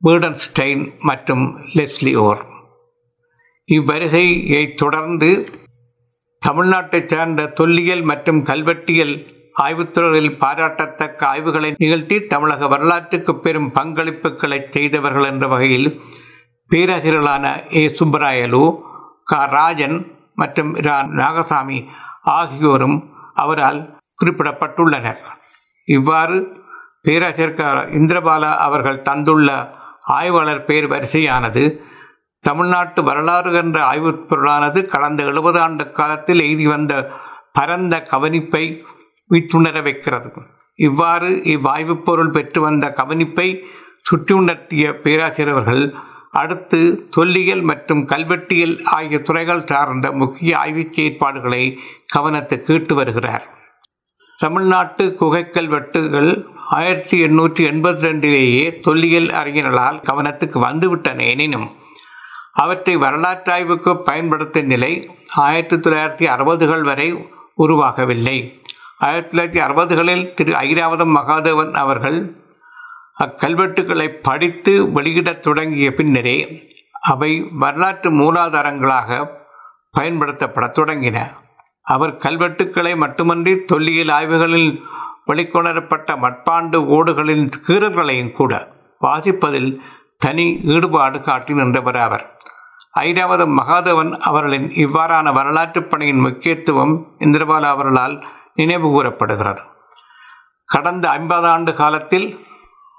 பீடன்ஸ்டைன் 0.04 1.00
மற்றும் 1.00 1.58
லெஸ்லி 1.58 2.16
ஓர். 2.16 2.46
இவ்வருகையை 3.70 4.74
தொடர்ந்து 4.74 5.46
தமிழ்நாட்டைச் 6.48 7.08
சேர்ந்த 7.08 7.48
தொல்லியல் 7.48 8.02
மற்றும் 8.02 8.44
கல்வெட்டியல் 8.44 9.35
ஆய்வுத்துறையில் 9.56 10.38
பாராட்டத்தக்க 10.38 11.28
ஆய்வுகளை 11.28 11.76
நிகழ்த்தி 11.78 12.26
தமிழக 12.26 12.68
வரலாற்றுக்கு 12.68 13.40
பெரும் 13.40 13.72
பங்களிப்புகளை 13.74 14.60
செய்தவர்கள் 14.70 15.24
என்ற 15.24 15.48
வகையில் 15.48 15.88
பேரறிஞர்களான 16.72 17.46
ஏ. 17.76 17.96
சுப்பராயலு 18.00 18.64
க. 19.24 19.46
ராஜன் 19.50 19.98
மற்றும் 20.34 20.76
ரா. 20.78 20.98
நாகசாமி 21.20 21.78
ஆகியோரும் 22.38 22.98
அவரால் 23.34 23.80
குறிப்பிடப்பட்டுள்ளனர். 24.20 25.22
இவ்வாறு 25.88 26.38
பேராசிரியர் 27.02 27.54
க. 27.54 27.64
இந்திரபாலா 28.00 28.56
அவர்கள் 28.58 29.02
தந்துள்ள 29.02 29.50
ஆய்வாளர் 30.20 30.66
பேர் 30.66 30.88
வரிசையானது 30.88 31.64
தமிழ்நாட்டு 32.44 33.04
வரலாறு 33.04 33.54
என்ற 33.54 33.84
ஆய்வுப் 33.84 34.26
பொருளானது 34.30 34.86
கடந்த 34.86 35.24
எழுபது 35.24 35.60
ஆண்டு 35.60 35.92
காலத்தில் 35.92 36.40
எய்தி 36.40 36.64
வந்த 36.64 36.94
பரந்த 37.54 37.96
கவனிப்பை 38.12 38.64
விட்டுணர 39.29 39.84
வைக்கிறது. 39.84 40.32
இவ்வாறு 40.75 41.29
இவ்வாய்வுப் 41.29 42.05
பொருள் 42.05 42.29
பெற்று 42.29 42.62
வந்த 42.62 42.94
கவனிப்பை 42.98 43.60
சுற்றியுணர்த்திய 44.12 44.94
பேராசிரியர்கள் 44.94 45.94
அடுத்து 46.32 47.08
தொல்லியல் 47.10 47.62
மற்றும் 47.62 48.08
கல்வெட்டியல் 48.08 48.84
ஆகிய 48.84 49.20
துறைகள் 49.20 49.65
சார்ந்த 49.65 50.12
முக்கிய 50.12 50.58
ஆய்வுச் 50.58 51.00
செயற்பாடுகளை 51.00 51.77
கவனத்துக்கு 52.17 52.72
இட்டு 52.72 52.96
வருகிறார். 52.96 53.48
தமிழ்நாட்டு 54.38 55.15
குகைக்கல்வெட்டுகள் 55.20 56.46
ஆயிரத்தி 56.67 57.24
எண்ணூற்றி 57.24 57.72
எண்பத்தி 57.72 58.03
ரெண்டிலேயே 58.05 58.82
தொல்லியல் 58.82 59.27
அறிஞர்களால் 59.27 60.01
கவனத்துக்கு 60.12 60.60
வந்துவிட்டன. 60.60 61.22
எனினும் 61.29 61.72
அவற்றை 62.53 62.98
வரலாற்றாய்வுக்கு 62.98 64.01
பயன்படுத்தும் 64.03 64.65
நிலை 64.65 65.17
ஆயிரத்தி 65.36 65.89
தொள்ளாயிரத்தி 65.89 66.29
அறுபதுகள் 66.29 66.84
வரை 66.84 67.27
உருவாகவில்லை. 67.53 68.62
ஆயிரத்தி 68.98 69.38
தொள்ளாயிரத்தி 69.38 69.64
அறுபதுகளில் 69.64 70.34
திரு 70.34 70.54
ஐராவதம் 70.54 71.16
மகாதேவன் 71.16 71.74
அவர்கள் 71.74 72.36
அக்கல்வெட்டுகளை 73.20 74.08
படித்து 74.22 74.92
வெளியிடத் 74.92 75.42
தொடங்கிய 75.42 75.94
பின்னரே 75.94 76.64
அவை 77.02 77.48
வரலாற்று 77.52 78.12
மூலாதாரங்களாக 78.12 79.28
பயன்படுத்தப்படத் 79.98 80.78
தொடங்கின. 80.80 81.32
அவர் 81.82 82.18
கல்வெட்டுக்களை 82.18 82.96
மட்டுமன்றி 82.96 83.64
தொல்லியல் 83.64 84.08
ஆய்வுகளில் 84.08 84.82
வெளிக்கொணரப்பட்ட 85.28 86.16
மட்பாண்டு 86.16 86.78
ஓடுகளின் 86.78 87.50
கீறல்களையும் 87.68 88.32
கூட 88.32 88.72
வாசிப்பதில் 89.02 89.78
தனி 90.18 90.60
ஈடுபாடு 90.64 91.22
காட்டி 91.22 91.54
நின்றவர் 91.54 91.96
அவர். 91.96 92.40
ஐராவதம் 93.00 93.58
மகாதேவன் 93.58 94.20
அவர்களின் 94.20 94.70
இவ்வாறான 94.70 95.34
வரலாற்றுப் 95.34 95.90
பணியின் 95.90 96.20
முக்கியத்துவம் 96.20 97.08
இந்திரபாலா 97.20 97.62
அவர்களால் 97.62 98.25
நினைவு 98.56 98.90
கூறப்படுகிறது. 98.90 99.62
கடந்த 100.66 101.10
ஐம்பது 101.10 101.48
ஆண்டு 101.48 101.74
காலத்தில் 101.74 102.46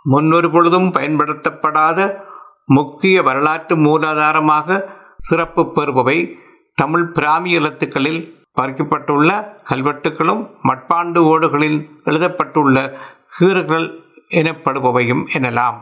முன்னொரு 0.03 0.51
பொழுதும் 0.51 0.93
பயன்படுத்தப்படாத 0.93 2.25
முக்கிய 2.65 3.23
வரலாற்று 3.23 3.77
மூலாதாரமாக 3.77 4.85
சிறப்பு 5.17 5.73
பெறுபவை 5.75 6.39
தமிழ் 6.75 7.07
பிராமி 7.13 7.53
எழுத்துக்களில் 7.53 8.45
பறிக்கப்பட்டுள்ள 8.61 9.31
கல்வெட்டுகளும் 9.71 10.51
மட்பாண்டு 10.63 11.21
ஓடுகளில் 11.33 11.79
எழுதப்பட்டுள்ள 12.05 12.99
கீறுகள் 13.39 13.87
எனப்படுபவையும் 14.31 15.25
எனலாம். 15.33 15.79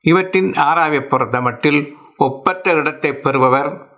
இவற்றின் 0.00 0.52
ஆராய்வை 0.52 1.00
பொறுத்த 1.00 1.40
மட்டில் 1.40 1.80
ஒப்பற்ற 2.16 2.72
இடத்தை 2.72 3.12
பெறுபவர் 3.14 3.89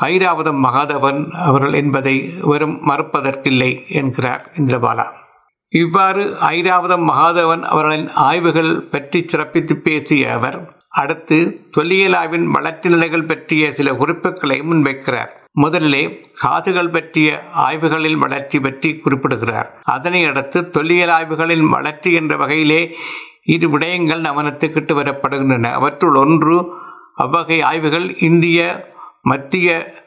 ஐராவதம் 0.00 0.60
மகாதவன் 0.66 1.30
அவர்கள் 1.30 1.72
என்பதை 1.72 2.14
வெறும் 2.40 2.76
மறுப்பதற்கில்லை 2.86 3.70
என்கிறார் 3.88 4.44
இந்திரபாலா. 4.56 5.06
இவ்வாறு 5.72 6.22
ஐராவதம் 6.48 7.04
மகாதேவன் 7.10 7.62
அவர்களின் 7.62 8.08
ஆய்வுகள் 8.28 8.70
பற்றி 8.90 9.24
சிறப்பித்து 9.26 9.74
பேசிய 9.74 10.32
அவர் 10.32 10.58
அடுத்து 10.88 11.38
தொல்லியலாவின் 11.76 12.44
வளர்ச்சி 12.44 12.88
நிலைகள் 12.88 13.24
பற்றிய 13.24 13.72
சில 13.72 13.94
குறிப்புகளை 13.94 14.60
முன்வைக்கிறார். 14.60 15.30
முதலிலே 15.52 16.02
காதுகள் 16.38 16.90
பற்றிய 16.90 17.28
ஆய்வுகளில் 17.54 18.18
வளர்ச்சி 18.18 18.60
பற்றி 18.60 18.96
குறிப்பிடுகிறார். 18.96 19.68
அதனை 19.84 20.24
அடுத்து 20.24 20.70
தொல்லியல் 20.70 21.08
ஆய்வுகளின் 21.08 21.66
வளர்ச்சி 21.68 22.12
என்ற 22.12 22.36
வகையிலே 22.36 22.94
இரு 23.44 23.68
விடயங்கள் 23.68 24.26
கவனத்துக்கிட்டு 24.28 24.94
வரப்படுகின்றன. 25.00 25.72
அவற்றுள் 25.72 26.14
ஒன்று 26.14 26.56
அவ்வகை 27.16 27.62
ஆய்வுகள் 27.62 28.18
இந்திய 28.18 28.88
மத்திய 29.22 29.98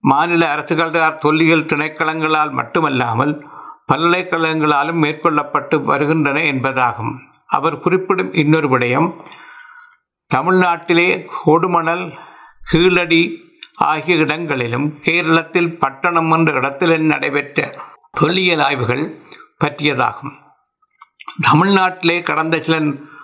மாநில 0.00 0.56
அரசுகளால் 0.56 1.18
தொல்லியல் 1.18 1.64
திணைக்களங்களால் 1.64 2.50
மட்டுமல்லாமல் 2.50 3.46
பல்கலைக்கழகங்களாலும் 3.92 5.00
மேற்கொள்ளப்பட்டு 5.02 5.82
வருகின்றன 5.82 6.40
என்பதாகும். 6.40 7.12
அவர் 7.46 7.80
குறிப்பிடும் 7.80 8.32
இன்னொரு 8.32 8.78
விடயம் 8.78 9.08
தமிழ்நாட்டிலே 10.34 11.26
கொடுமணல் 11.44 12.12
கீழடி 12.70 13.50
ஆகிய 13.76 14.16
இடங்களிலும் 14.16 14.98
கேரளத்தில் 15.02 15.78
பட்டணம் 15.78 16.30
என்ற 16.30 16.52
இடத்தில் 16.52 17.00
நடைபெற்ற 17.00 17.74
தொல்லியல் 18.10 18.60
ஆய்வுகள் 18.60 19.04
பற்றியதாகும். 19.64 20.32
தமிழ்நாட்டிலே 21.50 22.22
கடந்த 22.22 22.58
சில 22.58 22.80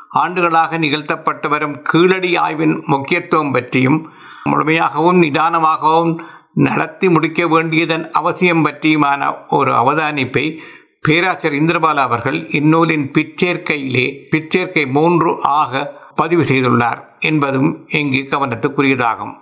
ஆண்டுகளாக 0.09 0.79
நிகழ்த்தப்பட்டு 0.79 1.49
வரும் 1.49 1.83
கீழடி 1.83 2.37
ஆய்வின் 2.37 2.83
முக்கியத்துவம் 2.87 3.53
பற்றியும் 3.53 4.13
முழுமையாகவும் 4.45 5.21
நிதானமாகவும் 5.23 6.13
நடத்தி 6.53 7.09
முடிக்க 7.09 7.47
வேண்டியதன் 7.47 8.11
அவசியம் 8.11 8.65
பற்றியுமான 8.65 9.49
ஒரு 9.49 9.71
அவதானிப்பை 9.73 10.59
பேராசிரியர் 11.01 11.59
இந்திரபாலா 11.63 12.03
அவர்கள் 12.09 12.39
இந்நூலின் 12.51 13.11
பிற்சேர்க்கையிலே 13.13 14.07
பிற்சேர்க்கை 14.31 14.91
மூன்று 14.91 15.41
ஆக 15.41 15.97
பதிவு 16.15 16.43
செய்துள்ளார் 16.43 17.01
என்பதும் 17.21 17.87
இங்கு 17.89 18.29
கவனத்துக்குரியதாகும். 18.31 19.35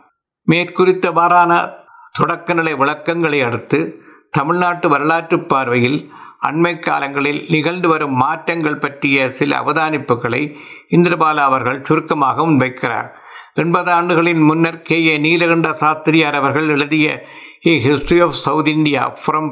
மேற்குறித்தவாறான 0.48 1.52
தொடக்கநிலை 2.18 2.76
விளக்கங்களை 2.76 3.40
அடுத்து 3.42 3.78
தமிழ்நாட்டு 4.30 4.88
வரலாற்று 4.88 5.46
பார்வையில் 5.46 5.98
அண்மை 6.40 6.78
காலங்களில் 6.78 7.44
நிகழ்ந்து 7.48 7.88
வரும் 7.88 8.12
மாற்றங்கள் 8.12 8.78
பற்றிய 8.78 9.30
சில 9.30 9.56
அவதானிப்புகளை 9.60 10.54
இந்திரபாலா 10.90 11.44
அவர்கள் 11.50 11.82
சுருக்கமாக 11.82 12.46
முன்வைக்கிறார். 12.46 13.08
எண்பது 13.56 13.90
ஆண்டுகளின் 13.92 14.42
முன்னர் 14.44 14.82
கே. 14.82 14.96
ஏ. 15.06 15.14
நீலகண்ட 15.18 15.72
சாஸ்திரியார் 15.72 16.34
அவர்கள் 16.34 16.68
எழுதிய 16.68 17.06
a 17.66 17.80
history 17.80 18.18
of 18.20 18.36
South 18.44 18.68
India 18.68 19.18
from 19.22 19.48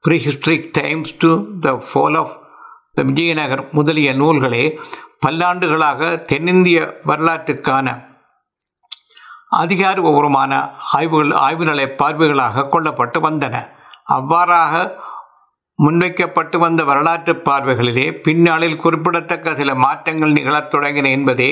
prehistoric 0.18 0.68
times 0.72 1.16
to 1.18 1.30
the 1.60 1.72
fall 1.88 2.16
of 2.16 2.32
the 2.92 3.02
Vijayanagar 3.02 3.68
முதலிய 3.72 4.12
நூல்களே 4.12 4.64
பல்லாண்டுகளாக 5.26 6.24
தென்னிந்திய 6.24 6.78
வரலாற்றுக்கான 7.06 7.88
அதிகாரபூர்வமான 9.56 10.52
ஆய்வுகள் 10.92 11.32
ஆய்வு 11.46 11.64
நிலை 11.64 11.86
பார்வைகளாக 11.98 12.68
கொள்ளப்பட்டு 12.68 13.18
வந்தன. 13.28 13.56
அவ்வாறாக 14.12 14.74
முன்வைக்கப்பட்டு 15.78 16.56
வந்த 16.58 16.84
வரலாற்று 16.84 17.32
பார்வைகளிலே 17.44 18.06
பின்னாளில் 18.22 18.76
குறிப்பிடத்தக்க 18.76 19.54
சில 19.54 19.74
மாற்றங்கள் 19.74 20.32
நிகழத் 20.32 20.74
தொடங்கின 20.74 21.10
என்பதே 21.10 21.50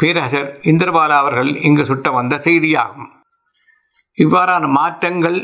பேரரசர் 0.00 0.48
இந்திரபாலா 0.70 1.16
அவர்கள் 1.22 1.50
இங்கு 1.66 1.84
சுட்ட 1.84 2.08
வந்த 2.10 2.34
செய்தியாகும். 2.46 3.10
இவ்வாறான 4.18 4.64
மாற்றங்கள் 4.78 5.38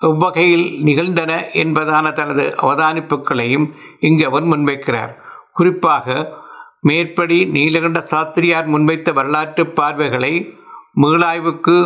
எவ்வகையில் 0.00 0.66
நிகழ்ந்தன 0.86 1.32
என்பதான 1.62 2.06
தனது 2.12 2.44
அவதானிப்புகளையும் 2.62 3.66
இங்கு 4.00 4.24
அவர் 4.26 4.46
முன்வைக்கிறார். 4.52 5.12
குறிப்பாக 5.52 6.16
மேற்படி 6.80 7.38
நீலகண்ட 7.54 8.00
சாஸ்திரியார் 8.12 8.66
முன்வைத்த 8.66 9.12
வரலாற்று 9.12 9.64
பார்வைகளை 9.78 10.32
மீளாய்வுக்கு 11.02 11.76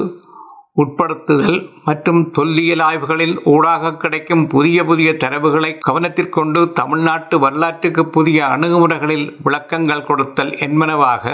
உட்படுத்துதல் 0.83 1.61
மற்றும் 1.85 2.21
தொல்லியல் 2.31 2.83
ஆய்வுகளில் 2.89 3.37
ஊடாக 3.45 3.93
கிடைக்கும் 3.97 4.45
புதிய 4.47 4.85
புதிய 4.85 5.11
தரவுகளை 5.25 5.71
கவனத்திற்கொண்டு 5.89 6.61
தமிழ்நாட்டு 6.73 7.37
வரலாற்றுக்கு 7.39 8.03
புதிய 8.17 8.39
அணுகுமுறைகளில் 8.47 9.27
விளக்கங்கள் 9.43 10.07
கொடுத்தல் 10.11 10.53
என்பனவாக 10.67 11.25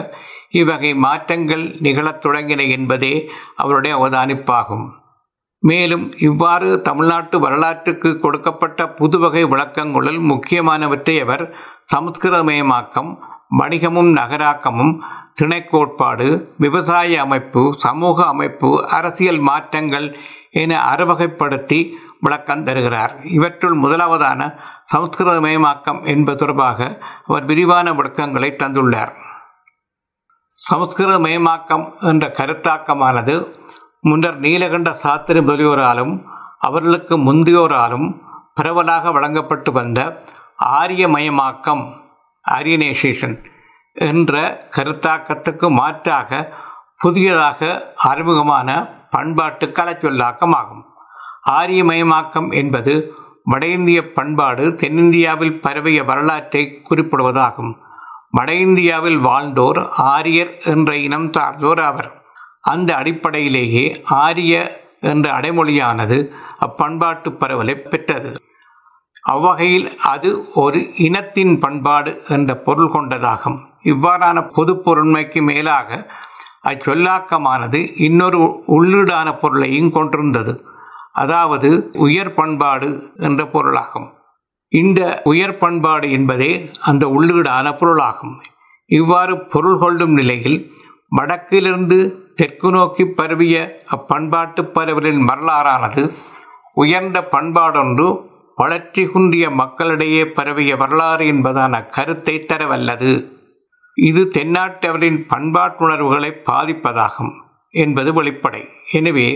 இவ்வகை 0.61 0.91
மாற்றங்கள் 1.05 1.65
நிகழத் 1.85 2.23
தொடங்கின 2.25 2.63
என்பதே 2.77 3.15
அவருடைய 3.63 3.93
அவதானிப்பாகும். 3.97 4.87
மேலும் 5.63 6.07
இவ்வாறு 6.19 6.69
தமிழ்நாட்டு 6.89 7.37
வரலாற்றுக்கு 7.39 8.11
கொடுக்கப்பட்ட 8.19 8.89
புதுவகை 9.01 9.43
விளக்கங்களுள் 9.45 10.21
முக்கியமானவற்றை 10.31 11.15
அவர் 11.21 11.45
சமஸ்கிருதமயமாக்கம் 11.95 13.11
வணிகமும் 13.59 14.11
நகராக்கமும் 14.21 14.95
திணைக்கோட்பாடு 15.41 16.29
விவசாய 16.59 17.21
அமைப்பு 17.21 17.63
சமூக 17.79 18.27
அமைப்பு 18.33 18.71
அரசியல் 18.99 19.41
மாற்றங்கள் 19.49 20.09
என 20.63 20.73
அறுவகைப்படுத்தி 20.93 21.81
விளக்கம் 22.21 22.65
தருகிறார். 22.65 23.15
இவற்றுள் 23.37 23.77
முதலாவதான 23.79 24.41
சமஸ்கிருதமயமாக்கம் 24.93 26.01
என்பது 26.07 26.39
தொடர்பாக 26.39 26.89
அவர் 27.27 27.45
விரிவான 27.45 27.87
விளக்கங்களை 27.93 28.51
தந்துள்ளார். 28.59 29.15
சமஸ்கிருத 30.59 31.15
மயமாக்கம் 31.19 31.85
என்ற 32.01 32.25
கருத்தாக்கமானது 32.29 33.35
முன்னர் 34.01 34.39
நீலகண்ட 34.41 34.91
சாத்திரி 34.95 35.41
முதலியோராலும் 35.41 36.13
அவர்களுக்கு 36.59 37.15
முந்தியோராலும் 37.19 38.07
பரவலாக 38.55 39.13
வழங்கப்பட்டு 39.13 39.73
வந்த 39.73 40.01
ஆரியமயமாக்கம் 40.81 41.85
ஆரியனைசேஷன் 42.45 43.37
என்ற 43.95 44.43
கருத்தாக்கத்துக்கு 44.71 45.71
மாற்றாக 45.71 46.53
புதியதாக 46.97 47.93
அறிமுகமான 48.11 48.69
பண்பாட்டு 49.11 49.67
கலைச்சொல்லாக்கமாகும். 49.67 50.85
ஆரியமயமாக்கம் 51.51 52.55
என்பது 52.55 52.95
வட 53.45 53.67
இந்திய 53.67 54.13
பண்பாடு 54.13 54.75
தென்னிந்தியாவில் 54.75 55.61
பரவிய 55.61 56.05
வரலாற்றை 56.05 56.83
குறிப்பிடுவதாகும். 56.91 57.73
வட 58.37 58.51
இந்தியாவில் 58.67 59.19
வாழ்ந்தோர் 59.27 59.81
ஆரியர் 60.15 60.53
என்ற 60.73 60.91
இனம் 61.07 61.29
சார்ந்தோர் 61.33 61.83
அவர். 61.91 62.11
அந்த 62.73 62.91
அடிப்படையிலேயே 62.97 63.85
ஆரிய 64.23 64.55
என்ற 65.13 65.27
அடைமொழியானது 65.39 66.19
அப்பண்பாட்டு 66.67 67.31
பரவலை 67.41 67.75
பெற்றது. 67.93 68.31
அவ்வகையில் 69.23 69.87
அது 70.13 70.31
ஒரு 70.55 70.81
இனத்தின் 71.07 71.55
பண்பாடு 71.59 72.13
என்ற 72.29 72.51
பொருள் 72.67 72.93
கொண்டதாகும். 72.95 73.59
இவ்வாறான 73.93 74.39
பொது 74.57 74.73
பொருண்மைக்கு 74.87 75.43
மேலாக 75.43 75.89
அச்சொல்லாக்கமானது 76.71 77.81
இன்னொரு 78.07 78.41
உள்ளீடான 78.77 79.29
பொருளையும் 79.41 79.93
கொண்டிருந்தது. 79.93 80.55
அதாவது 81.23 81.71
உயர் 82.07 82.35
பண்பாடு 82.35 82.89
என்ற 83.29 83.43
பொருளாகும். 83.47 84.09
இந்த 84.73 85.01
உயர் 85.25 85.59
பண்பாடு 85.59 86.07
என்பதே 86.11 86.53
அந்த 86.81 87.05
உள்ளீடான 87.07 87.67
பொருளாகும். 87.79 88.37
இவ்வாறு 88.91 89.35
பொருள் 89.53 89.79
கொள்ளும் 89.79 90.13
நிலையில் 90.13 90.59
வடக்கிலிருந்து 91.13 91.99
தெற்கு 92.35 92.71
நோக்கி 92.71 93.05
பரவிய 93.19 93.57
அப்பண்பாட்டு 93.97 94.63
பரவலின் 94.77 95.23
வரலாறானது 95.31 96.03
உயர்ந்த 96.75 97.19
பண்பாடொன்று 97.35 98.07
வளர்ச்சி 98.59 99.03
குன்றிய 99.07 99.47
மக்களிடையே 99.51 100.23
பரவிய 100.39 100.73
வரலாறு 100.77 101.25
என்பதான 101.33 101.75
கருத்தை 101.89 102.35
தரவல்லது. 102.51 103.13
இது 103.97 104.23
தென்னாட்டவரின் 104.37 105.19
பண்பாட்டுணர்வுகளை 105.33 106.31
பாதிப்பதாகும் 106.51 107.33
என்பது 107.75 108.11
வெளிப்படை. 108.13 108.63
எனவே 108.93 109.29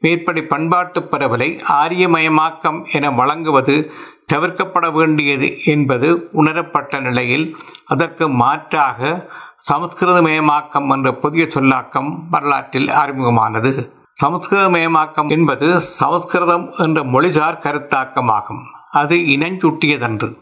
மேற்படி 0.00 0.42
பண்பாட்டு 0.44 1.00
பரவலை 1.02 1.48
ஆரியமயமாக்கம் 1.72 2.80
என 2.96 3.10
வழங்குவது 3.10 3.76
தவிர்க்கப்பட 4.32 4.92
வேண்டியது 4.92 5.62
என்பது 5.64 6.28
உணரப்பட்ட 6.32 7.00
நிலையில் 7.00 7.56
அதற்கு 7.86 8.28
மாற்றாக 8.28 9.30
சமஸ்கிருதமயமாக்கம் 9.72 10.88
என்ற 10.88 11.12
புதிய 11.12 11.46
சொல்லாக்கம் 11.50 12.28
வரலாற்றில் 12.30 12.88
அறிமுகமானது. 12.88 13.90
சமஸ்கிருதமயமாக்கம் 14.24 15.28
என்பது 15.28 15.80
சமஸ்கிருதம் 15.80 16.72
என்ற 16.76 17.02
மொழிசார் 17.02 17.58
கருத்தாக்கமாகும். 17.62 18.62
அது 18.90 19.16
இனஞ்சுட்டியதன்று. 19.16 20.34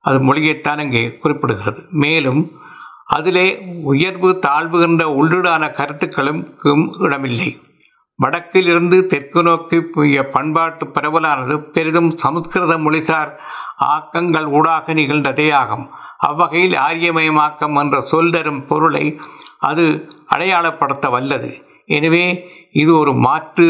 அது 0.00 0.18
மொழியைத்தான் 0.18 0.78
இங்கே 0.78 1.18
குறிப்பிடுகிறது. 1.22 1.88
மேலும் 1.90 2.50
அதிலே 3.06 3.62
உயர்வு 3.82 4.38
தாழ்வு 4.38 4.80
என்ற 4.80 5.04
உள்ளீடான 5.08 5.72
கருத்துக்களுக்கும் 5.72 6.92
இடமில்லை. 6.98 7.56
வடக்கிலிருந்து 8.18 8.98
தெற்கு 9.12 9.40
நோக்கி 9.46 9.78
பண்பாட்டு 10.34 10.84
பரவலானது 10.96 11.56
பெரிதும் 11.74 12.10
சமஸ்கிருத 12.22 12.74
மொழிசார் 12.84 13.32
ஆக்கங்கள் 13.94 14.46
ஊடாக 14.58 14.94
நிகழ்ந்ததே 15.00 15.48
ஆகும். 15.62 15.86
அவ்வகையில் 16.28 16.76
ஆரியமயமாக்கம் 16.86 17.74
என்ற 17.80 17.96
சொல் 18.12 18.32
தரும் 18.34 18.62
பொருளை 18.68 19.04
அது 19.70 19.84
அடையாளப்படுத்த 20.34 21.06
வல்லது 21.14 21.50
எனவே 21.96 22.24
இது 22.82 22.92
ஒரு 23.00 23.12
மாற்று 23.26 23.66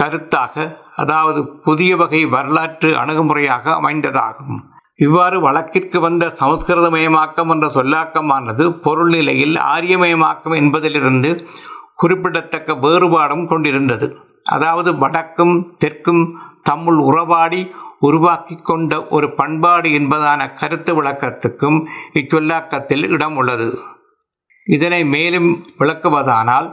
கருத்தாக 0.00 0.54
அதாவது 1.02 1.40
புதிய 1.66 1.92
வகை 2.00 2.20
வரலாற்று 2.34 2.88
அணுகுமுறையாக 3.02 3.74
அமைந்ததாகும். 3.80 4.56
இவ்வாறு 4.98 5.36
வழக்கிற்கு 5.46 5.98
வந்த 6.06 6.24
சமஸ்கிருதமயமாக்கம் 6.40 7.50
என்ற 7.54 7.66
சொல்லாக்கமானது 7.76 8.64
பொருள் 8.84 9.12
நிலையில் 9.16 9.56
ஆரியமயமாக்கம் 9.74 10.56
என்பதிலிருந்து 10.62 11.30
குறிப்பிடத்தக்க 12.02 12.74
வேறுபாடும் 12.84 13.46
கொண்டிருந்தது. 13.52 14.06
அதாவது 14.54 14.90
வடக்கும் 15.02 15.54
தெற்கும் 15.82 16.22
தம்முள் 16.68 17.00
உறவாடி 17.08 17.60
உருவாக்கி 18.06 18.54
கொண்ட 18.68 18.92
ஒரு 19.16 19.26
பண்பாடு 19.40 19.88
என்பதான 19.98 20.40
கருத்து 20.60 20.92
விளக்கத்துக்கும் 20.98 21.78
இச்சொல்லாக்கத்தில் 22.20 23.04
இடம் 23.14 23.36
உள்ளது. 23.40 23.68
இதனை 24.66 25.00
மேலும் 25.14 25.50
விளக்குவதானால் 25.80 26.68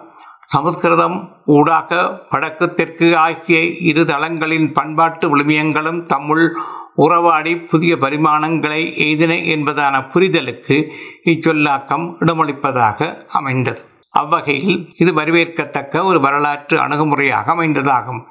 சமஸ்கிருதம் 0.53 1.17
ஊடாக 1.55 1.97
வடக்கு 2.31 2.65
தெற்கு 2.77 3.07
ஆகிய 3.25 3.57
இரு 3.89 4.03
தளங்களின் 4.11 4.67
பண்பாட்டு 4.77 5.25
விழுமியங்களும் 5.31 5.99
தம்முள் 6.11 6.45
உறவாடி 7.03 7.53
புதிய 7.71 7.93
பரிமாணங்களை 8.05 8.81
எய்தின 9.05 9.33
என்பதான 9.53 9.95
புரிதலுக்கு 10.13 10.77
இச்சொல்லாக்கம் 11.33 12.05
இடமளிப்பதாக 12.23 13.09
அமைந்தது. 13.39 13.81
அவ்வகையில் 14.21 14.77
இது 15.01 15.11
வரவேற்கத்தக்க 15.19 16.03
ஒரு 16.09 16.19
வரலாற்று 16.25 16.75
அணுகுமுறையாக 16.85 17.53
அமைந்ததாகும். 17.55 18.21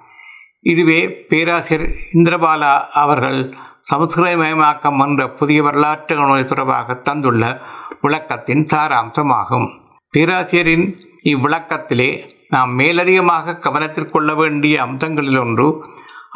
இதுவே 0.71 1.01
பேராசிரியர் 1.31 1.87
இந்திரபாலா 2.17 2.73
அவர்கள் 3.03 3.41
சமஸ்கிருதமயமாக்கம் 3.91 4.99
என்ற 5.05 5.23
புதிய 5.39 5.59
வரலாற்று 5.67 6.13
அணுகுமுறை 6.15 6.45
தொடர்பாக 6.47 6.97
தந்துள்ள 7.09 7.45
விளக்கத்தின் 8.03 8.65
சாராம்சமாகும். 8.73 9.69
பேராசிரியரின் 10.15 10.87
இவ்விளக்கத்திலே 11.33 12.11
நாம் 12.55 12.71
மேலதிகமாக 12.81 13.59
கவனத்தில் 13.65 14.13
கொள்ள 14.13 14.31
வேண்டிய 14.41 14.75
அம்சங்களில் 14.87 15.41
ஒன்று 15.45 15.67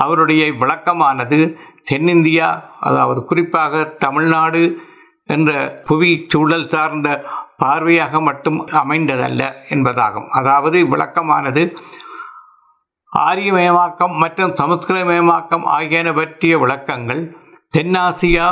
அவருடைய 0.03 0.43
விளக்கமானது 0.63 1.39
தென்னிந்தியா 1.91 2.49
அதாவது 2.89 3.21
குறிப்பாக 3.31 3.85
தமிழ்நாடு 4.05 4.63
என்ற 5.35 5.51
புவி 5.89 6.11
சூழல் 6.33 6.71
சார்ந்த 6.73 7.09
பார்வையாக 7.63 8.21
மட்டும் 8.29 8.59
அமைந்ததல்ல 8.83 9.43
என்பதாகும். 9.75 10.29
அதாவது 10.39 10.79
விளக்கமானது 10.93 11.65
ஆரியமயமாக்கம் 13.13 14.15
மற்றும் 14.23 14.55
சமஸ்கிருதமயமாக்கம் 14.61 15.65
ஆகியன 15.77 16.13
பற்றிய 16.13 16.59
விளக்கங்கள் 16.59 17.23
தென்னாசியா 17.77 18.47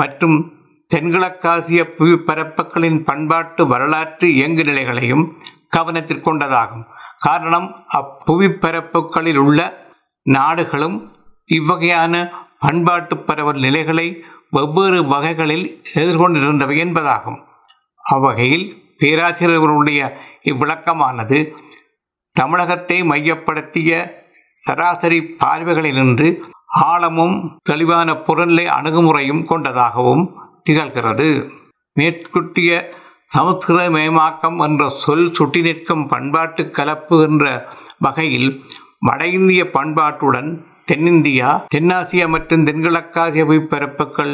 மற்றும் 0.00 0.36
தென்கிழக்காசிய 0.90 1.80
புவிப்பரப்புகளின் 1.98 2.98
பண்பாட்டு 3.08 3.62
வரலாற்று 3.66 4.26
இயங்கு 4.34 4.64
நிலைகளையும் 4.64 5.24
கவனத்தில் 5.76 6.24
கொண்டதாகும். 6.26 6.84
காரணம் 7.26 7.68
அப்புவிப்பரப்புகளில் 7.98 9.40
உள்ள 9.44 9.60
நாடுகளும் 10.26 10.96
இவ்வகையான 11.58 12.14
பண்பாட்டு 12.58 13.16
பரவல் 13.18 13.60
நிலைகளை 13.66 14.06
வெவ்வேறு 14.50 15.00
வகைகளில் 15.06 15.66
எதிர்கொண்டிருந்தவை 16.00 16.76
என்பதாகும். 16.84 17.38
அவ்வகையில் 18.12 18.66
பேராசிரியர்களுடைய 18.98 20.00
இவ்விளக்கமானது 20.42 21.38
தமிழகத்தை 22.36 22.98
மையப்படுத்திய 23.02 23.90
சராசரி 24.64 25.18
பார்வைகளிலிருந்து 25.42 26.26
ஆழமும் 26.86 27.36
தெளிவான 27.62 28.08
புறநிலை 28.16 28.64
அணுகுமுறையும் 28.66 29.44
கொண்டதாகவும் 29.44 30.24
திகழ்கிறது. 30.64 31.28
மேற்குட்டிய 31.96 32.70
சமஸ்கிருதமயமாக்கம் 33.34 34.58
என்ற 34.58 34.82
சொல் 35.04 35.28
சுட்டி 35.34 35.60
நிற்கும் 35.60 36.04
பண்பாட்டு 36.08 36.70
கலப்பு 36.70 37.16
என்ற 37.22 37.44
வகையில் 37.98 38.50
வட 38.98 39.22
இந்திய 39.26 39.64
பண்பாட்டுடன் 39.76 40.50
தென்னிந்தியா 40.90 41.48
தென்னாசியா 41.74 42.26
மற்றும் 42.28 42.66
தென்கிழக்காசிய 42.66 43.44
பரப்புகள் 43.72 44.32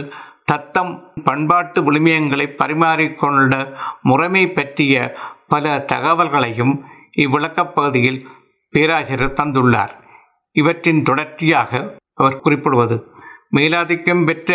தத்தம் 0.49 0.93
பண்பாட்டு 1.25 1.81
விழுமியங்களை 1.83 2.47
பரிமாறிக்கொண்ட 2.59 3.55
முறைமை 4.03 4.49
பற்றிய 4.49 4.95
பல 5.49 5.85
தகவல்களையும் 5.93 6.75
இவ்விளக்கப் 7.17 7.75
பகுதியில் 7.75 8.21
பேராசிரியர் 8.75 9.33
தந்துள்ளார். 9.33 9.93
இவற்றின் 10.57 11.03
தொடர்ச்சியாக 11.03 11.99
அவர் 12.15 12.41
குறிப்பிடுவது 12.41 12.97
மேலாதிக்கம் 13.57 14.25
பெற்ற 14.25 14.51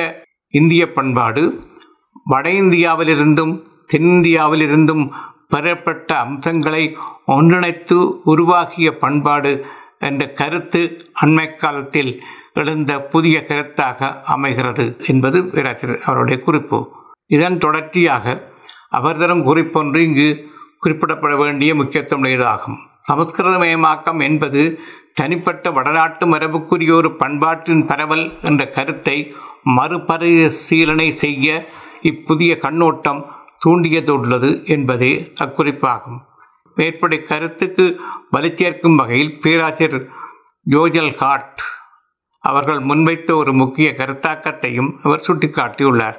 இந்திய 0.54 0.93
பண்பாடு 0.93 1.43
வட 2.25 2.49
இந்தியாவிலிருந்தும் 2.49 3.54
தென்னிந்தியாவிலிருந்தும் 3.93 5.06
பெறப்பட்ட 5.49 6.17
அம்சங்களை 6.19 6.84
ஒன்றிணைத்து 7.28 7.97
உருவாகிய 8.23 8.97
பண்பாடு 8.97 9.65
என்ற 9.99 10.28
கருத்து 10.32 10.82
அண்மை 11.21 11.56
காலத்தில் 11.56 12.12
எழுந்த 12.62 12.93
புதிய 13.13 13.45
கருத்தாக 13.48 14.10
அமைகிறது 14.36 14.86
என்பது 15.08 15.38
பேராசிரியர் 15.45 16.06
அவருடைய 16.06 16.38
குறிப்பு. 16.43 16.80
இதன் 17.36 17.58
தொடர்ச்சியாக 17.58 18.36
அவர் 18.98 19.17
தரும் 19.17 19.43
குறிப்பொன்று 19.48 20.00
இங்கு 20.08 20.30
குறிப்பிடப்பட 20.84 21.34
வேண்டிய 21.38 21.72
முக்கியத்துவம் 21.76 22.24
உடையதாகும். 22.24 22.78
சமஸ்கிருதமயமாக்கம் 23.10 24.22
என்பது 24.28 24.62
தனிப்பட்ட 25.13 25.72
வடநாட்டு 25.72 26.26
மரபுக்குரிய 26.28 26.91
ஒரு 26.93 27.10
பண்பாட்டின் 27.15 27.84
பரவல் 27.86 28.26
என்ற 28.41 28.67
கருத்தை 28.67 29.17
மறுபரிசீலனை 29.78 31.08
செய்ய 31.24 31.48
இப்புதிய 32.02 32.52
கண்ணோட்டம் 32.65 33.22
தூண்டியதுள்ளது 33.65 34.52
என்பதே 34.76 35.13
அக்குறிப்பாகும். 35.43 36.19
மேற்படி 36.78 37.17
கருத்துக்கு 37.32 37.86
வலிச்சேர்க்கும் 38.32 38.95
வகையில் 38.95 39.34
பேராசிரியர் 39.41 40.08
ஜோஜல் 40.65 41.13
ஹார்ட் 41.15 41.62
அவர்கள் 42.43 42.80
முன்வைத்த 42.80 43.36
ஒரு 43.36 43.54
முக்கிய 43.54 43.93
கருத்தாக்கத்தையும் 43.97 44.91
அவர் 45.04 45.25
சுட்டிக்காட்டியுள்ளார். 45.28 46.17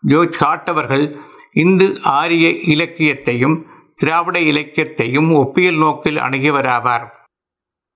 ஜோர்ஜ் 0.00 0.38
ஹாட் 0.38 0.68
அவர்கள் 0.68 1.04
இந்து 1.52 2.00
ஆரிய 2.02 2.48
இலக்கியத்தையும் 2.48 3.56
திராவிட 3.94 4.40
இலக்கியத்தையும் 4.40 5.30
ஒப்பியல் 5.30 5.78
நோக்கில் 5.78 6.16
அணுகியவராவார். 6.16 7.06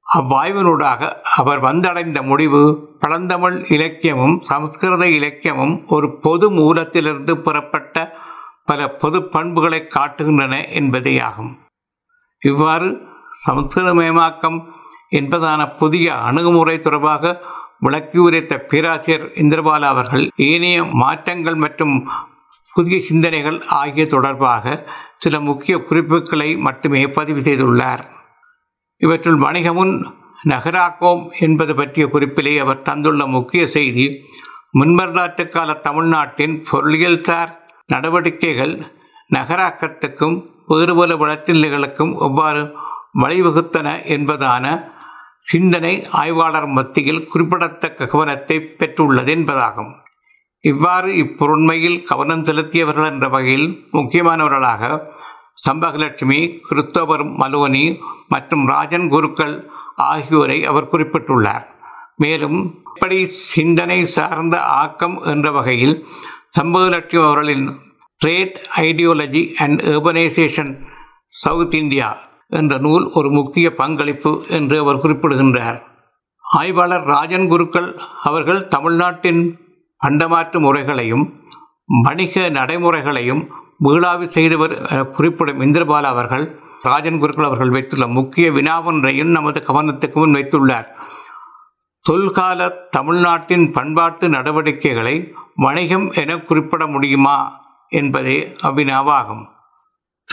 அவ்வாய்வினூடாக 0.06 1.02
அவர் 1.36 1.60
வந்தடைந்த 1.62 2.22
முடிவு 2.22 2.62
பழந்தமிழ் 3.00 3.56
இலக்கியமும் 3.68 4.36
சமஸ்கிருத 4.40 5.04
இலக்கியமும் 5.08 5.74
ஒரு 5.86 6.08
பொது 6.18 6.50
மூலத்திலிருந்து 6.50 7.34
புறப்பட்ட 7.34 8.14
பல 8.64 8.88
பொது 8.90 9.18
பண்புகளை 9.24 9.80
காட்டுகின்றன 9.88 10.54
என்பதேயாகும். 10.80 11.52
இவ்வாறு 12.42 12.88
சமஸ்கிருதமயமாக்கம் 13.46 14.58
என்பதான 15.10 15.76
புதிய 15.78 16.14
அணுகுமுறை 16.14 16.80
தொடர்பாக 16.80 17.42
விளக்கி 17.84 18.18
உரைத்த 18.18 18.52
பேராசிரியர் 18.70 19.26
இந்திரபாலா 19.34 19.88
அவர்கள் 19.88 20.24
ஏனைய 20.48 20.84
மாற்றங்கள் 20.94 21.54
மற்றும் 21.54 21.94
புதிய 22.76 22.98
சிந்தனைகள் 23.02 23.58
ஆகிய 23.74 24.04
தொடர்பாக 24.06 24.64
சில 25.18 25.40
முக்கிய 25.40 25.74
குறிப்புகளை 25.78 26.48
மட்டுமே 26.56 27.02
பதிவு 27.08 27.40
செய்துள்ளார். 27.40 28.02
இவற்றுள் 29.00 29.38
வணிகமுன் 29.38 29.94
நகராக்கோம் 30.44 31.22
என்பது 31.38 31.74
பற்றிய 31.74 32.06
குறிப்பிலே 32.06 32.54
அவர் 32.58 32.82
தந்துள்ள 32.82 33.26
முக்கிய 33.26 33.62
செய்தி 33.66 34.06
முன்வரலாற்று 34.78 35.44
கால 35.48 35.74
தமிழ்நாட்டின் 35.78 36.56
பொருளியல்சார் 36.70 37.52
நடவடிக்கைகள் 37.88 38.74
நகராக்கத்துக்கும் 39.30 40.36
வேறுபல 40.68 41.16
வளர்ச்சி 41.16 41.52
நிலைகளுக்கும் 41.52 42.12
எவ்வாறு 42.20 42.62
வழிவகுத்தன 43.18 43.88
என்பதான 44.06 44.64
சிந்தனை 45.50 45.94
ஆய்வாளர் 46.20 46.68
மத்தியில் 46.76 47.26
குறிப்பிடத்தக்க 47.32 48.06
கவனத்தை 48.12 48.56
பெற்றுள்ளது 48.78 49.30
என்பதாகும். 49.36 49.92
இவ்வாறு 50.64 51.10
இப்பொருண்மையில் 51.24 51.98
கவனம் 52.10 52.44
செலுத்தியவர்கள் 52.44 53.10
என்ற 53.12 53.26
வகையில் 53.34 53.68
முக்கியமானவர்களாக 53.92 54.82
சம்பகலட்சுமி 55.66 56.40
கிறிஸ்தவர் 56.68 57.24
மலோனி 57.40 57.84
மற்றும் 58.28 58.64
ராஜன் 58.66 59.08
குருக்கள் 59.08 59.54
ஆகியோரை 60.10 60.58
அவர் 60.70 60.90
குறிப்பிட்டுள்ளார். 60.92 61.64
மேலும் 62.16 62.58
இப்படி 62.94 63.18
சிந்தனை 63.52 64.00
சார்ந்த 64.16 64.56
ஆக்கம் 64.82 65.16
என்ற 65.32 65.50
வகையில் 65.50 65.96
சம்பகலட்சுமி 66.58 67.22
அவர்களின் 67.28 67.66
trade 68.20 68.58
ideology 68.88 69.42
and 69.64 69.80
urbanisation 69.92 70.72
South 71.42 71.76
India 71.80 72.08
என்ற 72.48 72.78
நூல் 72.78 73.10
ஒரு 73.12 73.30
முக்கிய 73.30 73.74
பங்களிப்பு 73.74 74.44
என்று 74.48 74.78
அவர் 74.78 75.00
குறிப்பிடுகின்றார். 75.00 75.82
ஆய்வாளர் 76.40 77.04
ராஜன் 77.04 77.48
குருக்கள் 77.48 78.00
அவர்கள் 78.22 78.68
தமிழ்நாட்டின் 78.68 79.58
பண்டமாற்று 80.00 80.60
முறைகளையும் 80.60 81.42
வணிக 81.86 82.48
நடைமுறைகளையும் 82.48 83.48
மீளாவி 83.84 84.26
செய்தவர் 84.26 84.88
என 84.88 85.04
குறிப்பிடும் 85.04 85.60
இந்திரபாலா 85.60 86.10
அவர்கள் 86.16 86.58
ராஜன் 86.82 87.18
குருக்கள் 87.18 87.44
அவர்கள் 87.44 87.70
வைத்துள்ள 87.70 88.06
முக்கிய 88.06 88.50
வினாவொன்றையும் 88.50 89.30
நமது 89.30 89.62
கவனத்துக்கு 89.66 90.14
முன் 90.14 90.34
வைத்துள்ளார். 90.34 90.86
தொல்கால 92.10 92.70
தமிழ்நாட்டின் 92.90 93.72
பண்பாட்டு 93.72 94.28
நடவடிக்கைகளை 94.28 95.34
வணிகம் 95.54 96.12
என 96.12 96.38
குறிப்பிட 96.38 96.86
முடியுமா 96.86 97.62
என்பதே 97.88 98.52
அவ்வினாவாகும். 98.62 99.44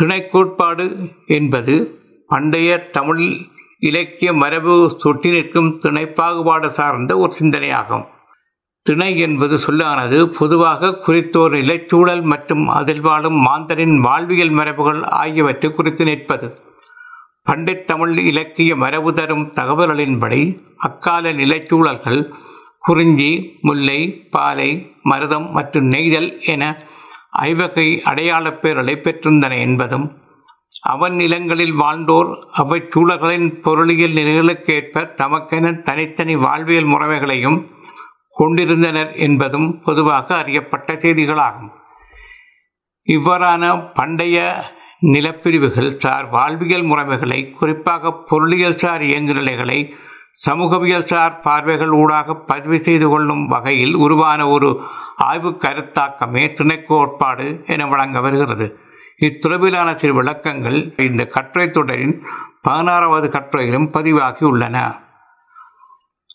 திணைக்கோட்பாடு 0.02 1.10
என்பது 1.26 2.01
பண்டைய 2.32 2.90
தமிழ் 2.90 3.24
இலக்கிய 3.80 4.34
மரபு 4.34 4.74
சொட்டி 5.04 5.30
நிற்கும் 5.30 5.80
திணைப்பாகுபாடு 5.86 6.70
சார்ந்த 6.70 7.18
ஒரு 7.18 7.34
சிந்தனையாகும். 7.40 8.06
திணை 8.86 9.18
என்பது 9.18 9.58
சொல்லானது 9.58 10.30
பொதுவாக 10.30 10.92
குறித்தோர் 10.98 11.52
நிலைச்சூழல் 11.52 12.22
மற்றும் 12.22 12.68
அதில் 12.68 13.02
வாழும் 13.02 13.40
மாந்தரின் 13.46 13.98
வாழ்வியல் 13.98 14.50
மரபுகள் 14.50 15.02
ஆகியவற்றை 15.04 15.72
குறித்து 15.72 16.06
நிற்பது. 16.06 16.48
பண்டித் 17.52 17.84
தமிழ் 17.84 18.18
இலக்கிய 18.18 18.76
மரபு 18.76 19.14
தரும் 19.14 19.46
தகவல்களின்படி 19.56 20.42
அக்கால 20.78 21.34
நிலைச்சூழல்கள் 21.34 22.22
குறிஞ்சி 22.80 23.32
முல்லை 23.62 24.00
பாலை 24.32 24.96
மருதம் 25.10 25.50
மற்றும் 25.52 25.90
நெய்தல் 25.92 26.32
என 26.46 26.64
ஐவகை 27.30 28.02
அடையாளப் 28.04 28.62
பெயர்களை 28.62 28.96
பெற்றிருந்தன 29.04 29.60
என்பதும் 29.60 30.08
அவன் 30.84 31.16
நிலங்களில் 31.16 31.74
வாழ்ந்தோர் 31.74 32.30
அவை 32.52 32.84
சூழல்களின் 32.90 33.62
பொருளியல் 33.62 34.14
நிலைகளுக்கேற்ப 34.14 35.04
தமக்கென 35.22 35.82
தனித்தனி 35.82 36.36
வாழ்வியல் 36.36 36.86
முறைமைகளையும் 36.86 37.60
கொண்டிருந்தனர் 38.30 39.16
என்பதும் 39.16 39.82
பொதுவாக 39.82 40.38
அறியப்பட்ட 40.38 40.94
செய்திகளாகும். 40.94 41.72
இவ்வாறான 43.08 43.92
பண்டைய 43.94 44.64
நிலப்பிரிவுகள் 45.00 45.96
சார் 45.96 46.30
வாழ்வியல் 46.30 46.86
முறைமைகளை 46.86 47.54
குறிப்பாக 47.54 48.14
பொருளியல் 48.14 48.78
சார் 48.78 49.02
இயங்குநிலைகளை 49.02 49.94
சமூகவியல் 50.34 51.04
சார் 51.04 51.40
பார்வைகள் 51.40 51.90
ஊடாக 51.90 52.36
பதிவு 52.36 52.84
செய்து 52.84 53.10
கொள்ளும் 53.10 53.48
வகையில் 53.48 53.96
உருவான 53.96 54.48
ஒரு 54.48 54.82
ஆய்வு 55.18 55.50
கருத்தாக்கமே 55.50 56.44
துணைக்கோட்பாடு 56.60 57.66
என 57.66 57.88
வழங்க 57.88 58.20
வருகிறது. 58.22 58.80
இத்துறவிலான 59.22 59.94
சில 59.96 60.14
விளக்கங்கள் 60.14 60.78
இந்த 61.02 61.28
கட்டுரை 61.28 61.72
தொடரின் 61.72 62.16
பதினாறாவது 62.62 63.28
கட்டுரையிலும் 63.28 63.92
பதிவாகி 63.92 64.46
உள்ளன. 64.46 64.78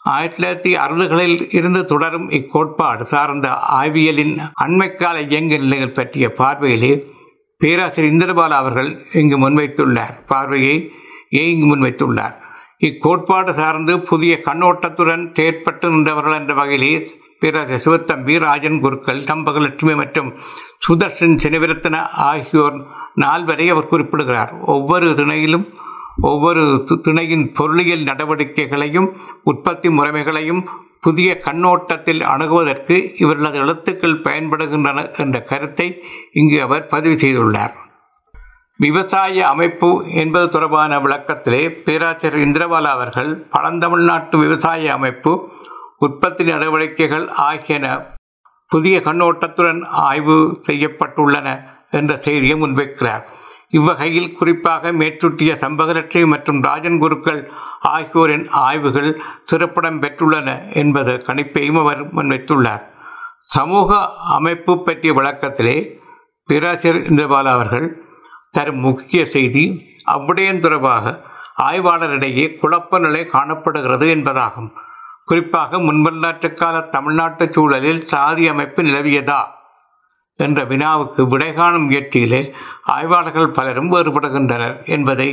ஆயிரத்தி 0.04 0.38
தொள்ளாயிரத்தி 0.42 0.80
அறுபதுகளில் 0.80 1.54
இருந்து 1.54 1.84
தொடரும் 1.84 2.30
இக்கோட்பாடு 2.30 3.00
சார்ந்த 3.00 3.46
ஆய்வியலின் 3.80 4.34
அண்மைக்கால 4.64 5.20
இயங்கு 5.20 5.58
நிலைகள் 5.58 5.96
பற்றிய 5.98 6.32
பார்வையிலே 6.32 6.92
பேராசிரியர் 7.58 8.14
இந்திரபாலா 8.14 8.58
அவர்கள் 8.62 8.90
இங்கு 9.12 9.36
முன்வைத்துள்ளார். 9.38 10.16
பார்வையை 10.26 10.92
இங்கு 11.28 11.66
முன்வைத்துள்ளார். 11.66 12.36
இக்கோட்பாடு 12.80 13.50
சார்ந்து 13.50 14.00
புதிய 14.00 14.40
கண்ணோட்டத்துடன் 14.44 15.24
செயற்பட்டு 15.38 15.86
நின்றவர்கள் 15.90 16.38
என்ற 16.38 16.54
வகையிலே 16.54 16.92
பிற 17.40 17.64
சிவத்தம்பி 17.84 18.38
ராஜன் 18.38 18.80
குருக்கள் 18.80 19.20
தம்பகலட்சுமி 19.22 19.94
மற்றும் 19.96 20.30
சுதர்ஷன் 20.88 21.36
செனவிரத்தன 21.42 21.96
ஆகியோர் 22.30 22.78
நால்வரை 23.20 23.66
அவர் 23.68 23.88
குறிப்பிடுகிறார். 23.88 24.52
ஒவ்வொரு 24.60 25.08
துணையிலும் 25.10 25.66
ஒவ்வொரு 26.20 26.84
துணையின் 27.02 27.52
பொருளியல் 27.52 28.04
நடவடிக்கைகளையும் 28.04 29.08
உற்பத்தி 29.42 29.88
முறைமைகளையும் 29.88 30.62
புதிய 31.00 31.30
கண்ணோட்டத்தில் 31.44 32.22
அணுகுவதற்கு 32.22 32.96
இவர்களது 33.16 33.58
எழுத்துக்கள் 33.58 34.22
பயன்படுகின்றன 34.22 35.16
என்ற 35.16 35.40
கருத்தை 35.40 36.02
இங்கு 36.32 36.62
அவர் 36.62 36.86
பதிவு 36.86 37.14
செய்துள்ளார். 37.14 37.74
விவசாய 38.76 39.48
அமைப்பு 39.48 39.88
என்பது 40.14 40.48
தொடர்பான 40.48 40.98
விளக்கத்திலே 41.00 41.60
பேராசிரியர் 41.84 42.48
இந்திரபாலா 42.48 42.90
அவர்கள் 42.96 43.30
பழந்தமிழ்நாட்டு 43.52 44.36
விவசாய 44.38 44.92
அமைப்பு 44.92 45.32
உற்பத்தி 45.98 46.44
நடவடிக்கைகள் 46.44 47.26
ஆகியன 47.28 47.86
புதிய 48.72 48.96
கண்ணோட்டத்துடன் 49.00 49.80
ஆய்வு 49.84 50.36
செய்யப்பட்டுள்ளன 50.68 51.48
என்ற 51.90 52.12
செய்தியை 52.20 52.56
முன்வைக்கிறார். 52.62 53.24
இவ்வகையில் 53.68 54.34
குறிப்பாக 54.38 54.92
மேற்சுட்டிய 54.92 55.52
சம்பகலட்சுமி 55.62 56.26
மற்றும் 56.26 56.62
ராஜன் 56.62 56.98
குருக்கள் 56.98 57.40
ஆகியோரின் 57.80 58.46
ஆய்வுகள் 58.50 59.10
சிறப்பிடம் 59.44 60.02
பெற்றுள்ளன 60.02 60.72
என்பது 60.72 61.12
கணிப்பையும் 61.28 61.78
அவர் 61.78 62.02
முன்வைத்துள்ளார். 62.14 62.82
சமூக 63.56 63.98
அமைப்பு 64.38 64.82
பற்றிய 64.82 65.12
விளக்கத்திலே 65.12 65.76
பேராசிரியர் 66.48 67.08
இந்திரபாலா 67.10 67.52
அவர்கள் 67.58 67.86
தரும் 68.50 68.78
முக்கிய 68.78 69.22
செய்தி 69.24 69.64
அவ்விடயம் 70.04 70.60
தொடர்பாக 70.60 71.14
ஆய்வாளரிடையே 71.70 72.46
குழப்ப 72.62 72.98
நிலை 72.98 73.22
காணப்படுகிறது 73.26 74.06
என்பதாகும். 74.16 74.70
குறிப்பாக 75.28 75.78
முன்வரலாற்று 75.78 76.48
கால 76.54 76.80
தமிழ்நாட்டு 76.94 77.44
சூழலில் 77.54 78.02
சாதி 78.12 78.44
அமைப்பு 78.48 78.80
நிலவியதா 78.82 79.40
என்ற 80.38 80.64
வினாவுக்கு 80.64 81.22
விடை 81.28 81.50
காணும் 81.54 81.86
முயற்சியிலே 81.88 82.40
ஆய்வாளர்கள் 82.94 83.54
பலரும் 83.58 83.92
வேறுபடுகின்றனர் 83.94 84.76
என்பதை 84.96 85.28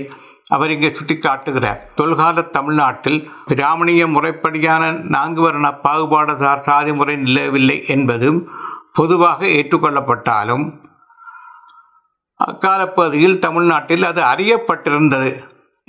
அவர் 0.48 0.72
இங்கே 0.72 0.90
சுட்டிக்காட்டுகிறார். 0.90 1.80
தொல்கால 1.98 2.44
தமிழ்நாட்டில் 2.50 3.20
பிராமணிய 3.46 4.08
முறைப்படியான 4.08 4.92
நான்கு 5.16 5.42
வர்ண 5.42 5.70
பாகுபாடுசார் 5.86 6.66
சாதி 6.68 6.94
முறை 6.94 7.16
நிலவில்லை 7.28 7.78
என்பதும் 7.96 8.40
பொதுவாக 8.94 9.46
ஏற்றுக்கொள்ளப்பட்டாலும் 9.58 10.66
அக்கால 12.40 12.82
பகுதியில் 12.98 13.40
தமிழ்நாட்டில் 13.40 14.04
அது 14.04 14.22
அறியப்பட்டிருந்தது 14.34 15.32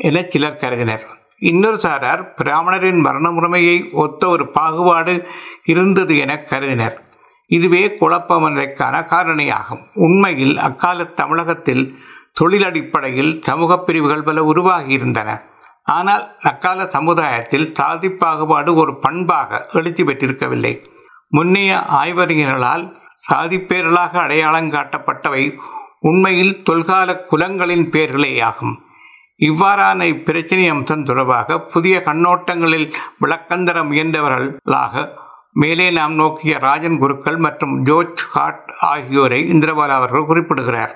என 0.08 0.22
சிலர் 0.32 0.60
கருதினர். 0.62 1.04
இன்னொரு 1.38 1.80
சாரார் 1.80 2.34
பிராமணரின் 2.42 3.00
மரண 3.00 3.30
முறைமையை 3.30 3.92
ஒத்த 3.92 4.28
ஒரு 4.28 4.50
பாகுபாடு 4.50 5.26
இருந்தது 5.64 6.18
என 6.18 6.38
கருதினர். 6.38 7.02
இதுவே 7.46 7.96
குழப்பமடைக்கான 8.00 9.00
காரணியாகும். 9.06 9.82
உண்மையில் 9.94 10.58
அக்கால 10.58 11.04
தமிழகத்தில் 11.04 11.98
தொழில் 12.32 12.64
அடிப்படையில் 12.64 13.42
சமூக 13.42 13.78
பிரிவுகள் 13.78 14.22
பல 14.22 14.42
உருவாகியிருந்தன 14.42 15.40
ஆனால் 15.82 16.36
அக்கால 16.42 16.86
சமுதாயத்தில் 16.86 17.74
சாதி 17.74 18.10
பாகுபாடு 18.10 18.74
ஒரு 18.74 18.98
பண்பாக 18.98 19.66
எழுச்சி 19.72 20.02
பெற்றிருக்கவில்லை. 20.02 20.82
முன்னைய 21.28 21.82
ஆய்வறிஞர்களால் 22.02 22.96
சாதி 23.08 23.56
பேர்களாக 23.56 24.18
அடையாளம் 24.18 24.72
காட்டப்பட்டவை 24.72 25.54
உண்மையில் 26.00 26.62
தொல்கால 26.70 27.20
குலங்களின் 27.30 27.90
பெயர்களேயாகும் 27.90 28.74
இவ்வாறான 29.40 30.04
இப்பிரச்சனை 30.04 30.66
அம்சம் 30.70 31.04
தொடர்பாக 31.04 31.58
புதிய 31.60 32.02
கண்ணோட்டங்களில் 32.06 32.88
விளக்கந்தர 33.20 33.78
முயன்றவர்களாக 33.84 35.04
மேலே 35.52 35.90
நாம் 35.90 36.14
நோக்கிய 36.14 36.58
ராஜன் 36.58 36.98
குருக்கள் 36.98 37.36
மற்றும் 37.36 37.74
ஜோர்ஜ் 37.84 38.22
ஹாட் 38.30 38.70
ஆகியோரை 38.84 39.40
இந்திரபாலா 39.48 39.96
அவர்கள் 39.96 40.24
குறிப்பிடுகிறார். 40.24 40.94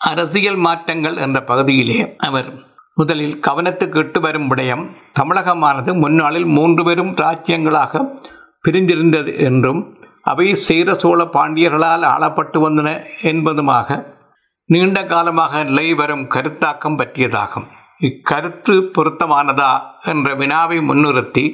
அரசியல் 0.00 0.56
மாற்றங்கள் 0.56 1.16
என்ற 1.16 1.38
பகுதியிலே 1.42 2.16
அவர் 2.16 2.50
முதலில் 2.94 3.38
கவனத்துக்கு 3.38 3.98
இட்டு 3.98 4.20
வரும் 4.20 4.48
விடயம் 4.50 4.84
தமிழகமானது 5.20 5.94
முன்னாளில் 5.94 6.44
மூன்று 6.46 6.84
பெரும் 6.84 7.12
ராஜ்யங்களாக 7.16 8.02
பிரிந்திருந்தது 8.60 9.36
என்றும் 9.38 9.80
அவை 10.22 10.54
சேர 10.54 10.94
சோழ 10.94 11.24
பாண்டியர்களால் 11.24 12.04
ஆளப்பட்டு 12.06 12.58
வந்தன 12.58 12.88
என்பதுமாக 13.22 13.98
நீண்ட 14.72 14.98
காலமாக 15.12 15.62
நிலை 15.68 15.86
வரும் 16.00 16.24
கருத்தாக்கம் 16.34 16.98
பற்றியதாகும். 17.00 17.66
இக்கருத்து 18.08 18.74
பொருத்தமானதா 18.96 19.72
என்ற 20.12 20.28
வினாவை 20.40 20.78
முன்னிறுத்தி 20.88 21.44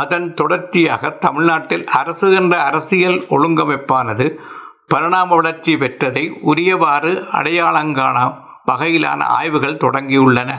அதன் 0.00 0.28
தொடர்ச்சியாக 0.34 1.10
தமிழ்நாட்டில் 1.24 1.84
அரசு 2.00 2.28
என்ற 2.40 2.54
அரசியல் 2.68 3.18
ஒழுங்கமைப்பானது 3.36 4.26
பரிணாம 4.92 5.28
வளர்ச்சி 5.34 5.72
பெற்றதை 5.82 6.24
உரியவாறு 6.50 7.12
அடையாளங்காண 7.38 8.18
வகையிலான 8.70 9.20
ஆய்வுகள் 9.38 9.82
தொடங்கியுள்ளன 9.84 10.50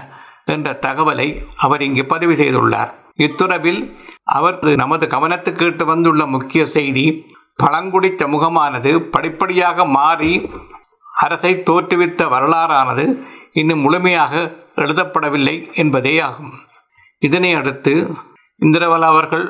என்ற 0.54 0.68
தகவலை 0.86 1.28
அவர் 1.66 1.84
இங்கு 1.88 2.04
பதிவு 2.14 2.34
செய்துள்ளார். 2.42 2.92
இத்துறவில் 3.26 3.82
அவர் 4.38 4.58
நமது 4.84 5.06
கவனத்துக்கு 5.16 5.66
இட்டு 5.72 5.86
வந்துள்ள 5.86 6.22
முக்கிய 6.36 6.64
செய்தி 6.78 7.06
பழங்குடி 7.64 8.10
சமூகமானது 8.22 8.92
படிப்படியாக 9.14 9.86
மாறி 9.98 10.32
அரசை 11.24 11.54
தோற்றுவித்த 11.70 12.28
வரலாறானது 12.36 13.06
இன்னும் 13.52 13.80
முழுமையாக 13.80 14.34
எழுதப்படவில்லை 14.76 15.56
என்பதேயாகும். 15.74 16.52
இதனை 17.20 17.54
அடுத்து 17.54 17.94
இந்திரவலா 18.62 19.08
அவர்கள் 19.14 19.46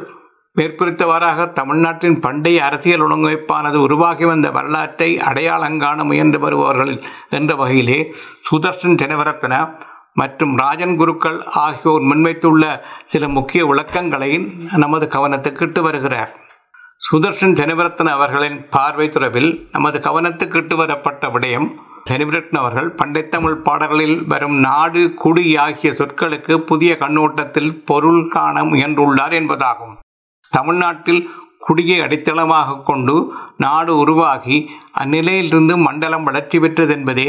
மேற்குறித்தவாறாக 0.55 1.53
தமிழ்நாட்டின் 1.53 2.19
பண்டைய 2.19 2.65
அரசியல் 2.65 3.01
ஒழுங்கமைப்பானது 3.01 3.75
உருவாகி 3.75 4.25
வந்த 4.25 4.51
வரலாற்றை 4.51 5.09
அடையாளங்காண 5.19 6.03
முயன்று 6.03 6.39
வருபவர்கள் 6.39 6.93
என்ற 7.29 7.55
வகையிலே 7.55 8.15
சுதர்ஷன் 8.49 8.99
தினவரத்தன 9.01 9.75
மற்றும் 10.13 10.57
ராஜன் 10.57 10.95
குருக்கள் 10.95 11.43
ஆகியோர் 11.43 12.01
முன்வைத்துள்ள 12.01 12.65
சில 13.05 13.27
முக்கிய 13.27 13.65
விளக்கங்களை 13.65 14.31
நமது 14.75 15.05
கவனத்துக்கு 15.05 15.61
இட்டு 15.61 15.81
வருகிறார். 15.81 16.31
சுதர்ஷன் 17.05 17.55
தனிவரத்தன் 17.55 18.09
அவர்களின் 18.09 18.55
பார்வை 18.69 19.09
துறவில் 19.09 19.49
நமது 19.71 19.99
கவனத்துக்கு 19.99 20.55
இட்டு 20.55 20.75
வரப்பட்ட 20.75 21.27
விடயம் 21.27 21.67
தனிவிரட்டன் 22.09 22.59
அவர்கள் 22.59 22.89
பண்டைத்தமிழ் 22.91 23.57
பாடல்களில் 23.57 24.17
வரும் 24.27 24.57
நாடு 24.59 25.13
குடி 25.13 25.57
ஆகிய 25.57 25.91
சொற்களுக்கு 25.91 26.57
புதிய 26.57 26.97
கண்ணோட்டத்தில் 26.97 27.83
பொருள் 27.83 28.27
காண 28.27 28.63
முயன்றுள்ளார் 28.63 29.35
என்பதாகும். 29.41 29.93
தமிழ்நாட்டில் 30.53 31.21
குடியை 31.67 31.97
அடித்தளமாக 32.01 32.77
கொண்டு 32.83 33.15
நாடு 33.57 33.97
உருவாகி 33.97 34.57
அந்நிலையிலிருந்து 34.99 35.75
மண்டலம் 35.77 36.23
வளர்ச்சி 36.23 36.57
பெற்றது 36.59 36.93
என்பதே 36.93 37.27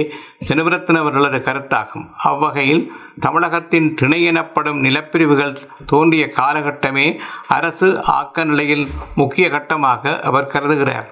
செனவிரத்தன் 0.48 1.00
அவர்களது 1.02 1.38
கருத்தாகும். 1.38 2.06
அவ்வகையில் 2.30 2.82
தமிழகத்தின் 3.20 3.88
திணை 3.94 4.20
எனப்படும் 4.24 4.80
நிலப்பிரிவுகள் 4.84 5.54
தோன்றிய 5.86 6.26
காலகட்டமே 6.40 7.06
அரசு 7.48 7.88
ஆக்க 8.04 8.44
நிலையில் 8.44 8.86
முக்கிய 9.14 9.48
கட்டமாக 9.48 10.20
அவர் 10.20 10.52
கருதுகிறார். 10.54 11.06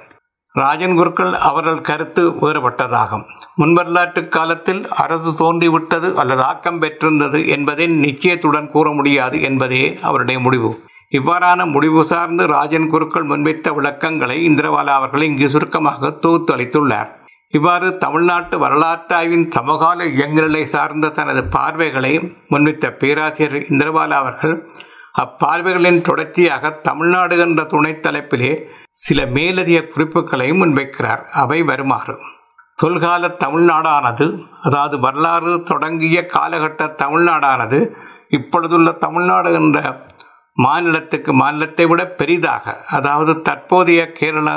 ராஜன் 0.54 0.96
குருக்கள் 0.96 1.32
அவர்கள் 1.48 1.80
கருத்து 1.80 2.22
வேறுபட்டதாகும். 2.42 3.24
முன்வரலாற்று 3.58 4.22
காலத்தில் 4.28 4.82
அரசு 5.04 5.30
தோன்றிவிட்டது 5.34 6.10
அல்லது 6.14 6.42
ஆக்கம் 6.42 6.78
பெற்றிருந்தது 6.78 7.40
என்பதை 7.48 7.86
நிச்சயத்துடன் 8.04 8.68
கூற 8.70 8.92
முடியாது 8.92 9.38
என்பதே 9.42 9.84
அவருடைய 10.02 10.40
முடிவு. 10.40 10.70
இவ்வாறான 11.16 11.70
முடிவு 11.70 12.02
சார்ந்து 12.06 12.46
ராஜன் 12.46 12.88
குருக்கள் 12.88 13.26
முன்வைத்த 13.26 13.74
விளக்கங்களை 13.74 14.36
இந்திரபாலா 14.48 14.94
அவர்கள் 15.00 15.22
இங்கு 15.22 15.48
சுருக்கமாக 15.48 16.10
தொகுத்து 16.10 16.50
அளித்துள்ளார். 16.54 17.10
இவ்வாறு 17.48 17.88
தமிழ்நாட்டு 17.96 18.56
வரலாற்றாய்வின் 18.58 19.44
சமகால 19.50 20.04
இயங்குநிலை 20.04 20.62
சார்ந்த 20.64 21.08
தனது 21.08 21.42
பார்வைகளை 21.44 22.12
முன்வைத்த 22.50 22.90
பேராசிரியர் 23.00 23.68
இந்திரபாலா 23.72 24.16
அவர்கள் 24.22 24.54
அப்பார்வைகளின் 25.22 26.00
தொடர்ச்சியாக 26.00 26.70
தமிழ்நாடு 26.70 27.38
என்ற 27.38 27.64
துணைத் 27.64 28.02
தலைப்பிலே 28.06 28.52
சில 29.04 29.26
மேலதிக 29.26 29.78
குறிப்புகளை 29.84 30.48
முன்வைக்கிறார். 30.52 31.22
அவை 31.42 31.62
வருமாறு. 31.62 32.16
தொல்கால 32.78 33.30
தமிழ்நாடானது 33.44 34.26
அதாவது 34.62 34.96
வரலாறு 35.00 35.52
தொடங்கிய 35.62 36.26
காலகட்ட 36.32 36.88
தமிழ்நாடானது 37.02 37.78
இப்பொழுதுள்ள 38.28 38.90
தமிழ்நாடு 39.04 39.52
என்ற 39.52 39.78
மாநிலத்துக்கு 40.56 41.32
மாநிலத்தை 41.32 41.86
விட 41.86 42.06
பெரிதாக 42.06 42.74
அதாவது 42.86 43.42
தற்போதைய 43.42 44.12
கேரள 44.12 44.48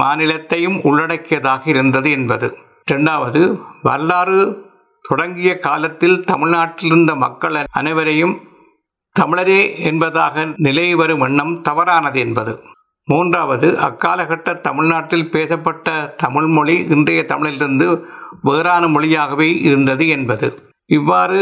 மாநிலத்தையும் 0.00 0.80
உள்ளடக்கியதாக 0.82 1.62
இருந்தது 1.66 2.10
என்பது. 2.10 2.48
இரண்டாவது 2.86 3.40
வரலாறு 3.82 4.40
தொடங்கிய 5.08 5.58
காலத்தில் 5.58 6.24
தமிழ்நாட்டில் 6.24 6.88
இருந்த 6.90 7.14
மக்கள் 7.14 7.56
அனைவரையும் 7.72 8.34
தமிழரே 9.16 9.60
என்பதாக 9.80 10.44
நிலை 10.56 10.94
வரும் 10.94 11.20
எண்ணம் 11.20 11.54
தவறானது 11.62 12.18
என்பது. 12.20 12.52
மூன்றாவது 13.08 13.68
அக்காலகட்ட 13.80 14.60
தமிழ்நாட்டில் 14.60 15.30
பேசப்பட்ட 15.30 16.14
தமிழ் 16.16 16.46
மொழி 16.46 16.76
இன்றைய 16.88 17.22
தமிழிலிருந்து 17.28 17.86
வேறான 18.42 18.86
மொழியாகவே 18.86 19.48
இருந்தது 19.60 20.08
என்பது. 20.08 20.48
இவ்வாறு 20.86 21.40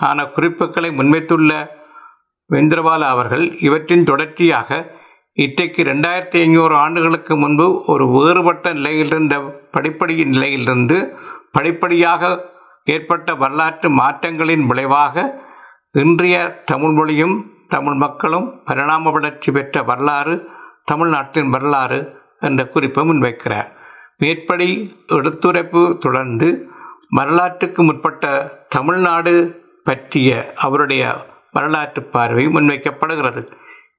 ஆன 0.00 0.24
குறிப்புகளை 0.26 0.90
முன்வைத்துள்ள 0.90 1.52
வேந்திரபால 2.50 3.02
அவர்கள் 3.08 3.44
இவற்றின் 3.60 4.04
தொடர்ச்சியாக 4.04 4.70
இன்றைக்கு 5.32 5.82
ரெண்டாயிரத்தி 5.82 6.38
ஐநூறு 6.40 6.74
ஆண்டுகளுக்கு 6.74 7.36
முன்பு 7.36 7.66
ஒரு 7.84 8.04
வேறுபட்ட 8.10 8.72
நிலையிலிருந்த 8.72 9.34
படிப்படியின் 9.72 10.32
நிலையிலிருந்து 10.34 10.98
படிப்படியாக 11.52 12.50
ஏற்பட்ட 12.84 13.34
வரலாற்று 13.34 13.88
மாற்றங்களின் 13.90 14.66
விளைவாக 14.66 15.24
இன்றைய 15.92 16.36
தமிழ் 16.64 16.90
மொழியும் 16.90 17.36
தமிழ் 17.68 17.94
மக்களும் 17.94 18.60
பரிணாம 18.64 19.10
வளர்ச்சி 19.10 19.50
பெற்ற 19.52 19.82
வரலாறு 19.82 20.34
தமிழ்நாட்டின் 20.84 21.50
வரலாறு 21.50 21.98
என்ற 22.40 22.60
குறிப்பை 22.68 23.02
முன்வைக்கிறார். 23.08 23.68
மேற்படி 24.18 24.68
எடுத்துரைப்பு 25.08 25.82
தொடர்ந்து 26.00 26.48
வரலாற்றுக்கு 27.10 27.82
முற்பட்ட 27.82 28.26
தமிழ்நாடு 28.68 29.34
பற்றிய 29.84 30.52
அவருடைய 30.56 31.30
வரலாற்று 31.52 32.02
பார்வை 32.02 32.46
முன்வைக்கப்படுகிறது. 32.46 33.52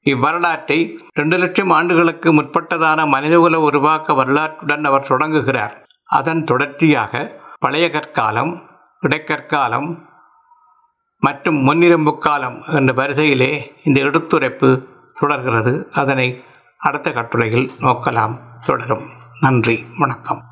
இவ்வரலாற்றை 0.05 0.97
இரண்டு 1.13 1.37
லட்சம் 1.37 1.69
ஆண்டுகளுக்கு 1.69 2.33
முற்பட்டதான 2.33 3.07
மனிதகுல 3.07 3.59
உருவாக்க 3.59 4.13
வரலாற்றுடன் 4.13 4.83
அவர் 4.83 5.07
தொடங்குகிறார். 5.07 5.85
அதன் 6.05 6.43
தொடர்ச்சியாக 6.43 7.41
பழைய 7.59 7.89
கற்காலம் 7.89 8.61
இடைக்கற்காலம் 8.99 10.09
மற்றும் 11.19 11.55
முன்னிரும்பு 11.55 12.17
காலம் 12.17 12.63
என்ற 12.67 12.93
வரிசையிலே 12.93 13.73
இந்த 13.83 13.99
எடுத்துரைப்பு 13.99 14.87
தொடர்கிறது. 15.13 15.89
அதனை 15.91 16.43
அடுத்த 16.77 17.11
கட்டுரையில் 17.11 17.71
நோக்கலாம் 17.79 18.39
தொடரும். 18.65 19.09
நன்றி 19.39 19.85
வணக்கம். 19.97 20.43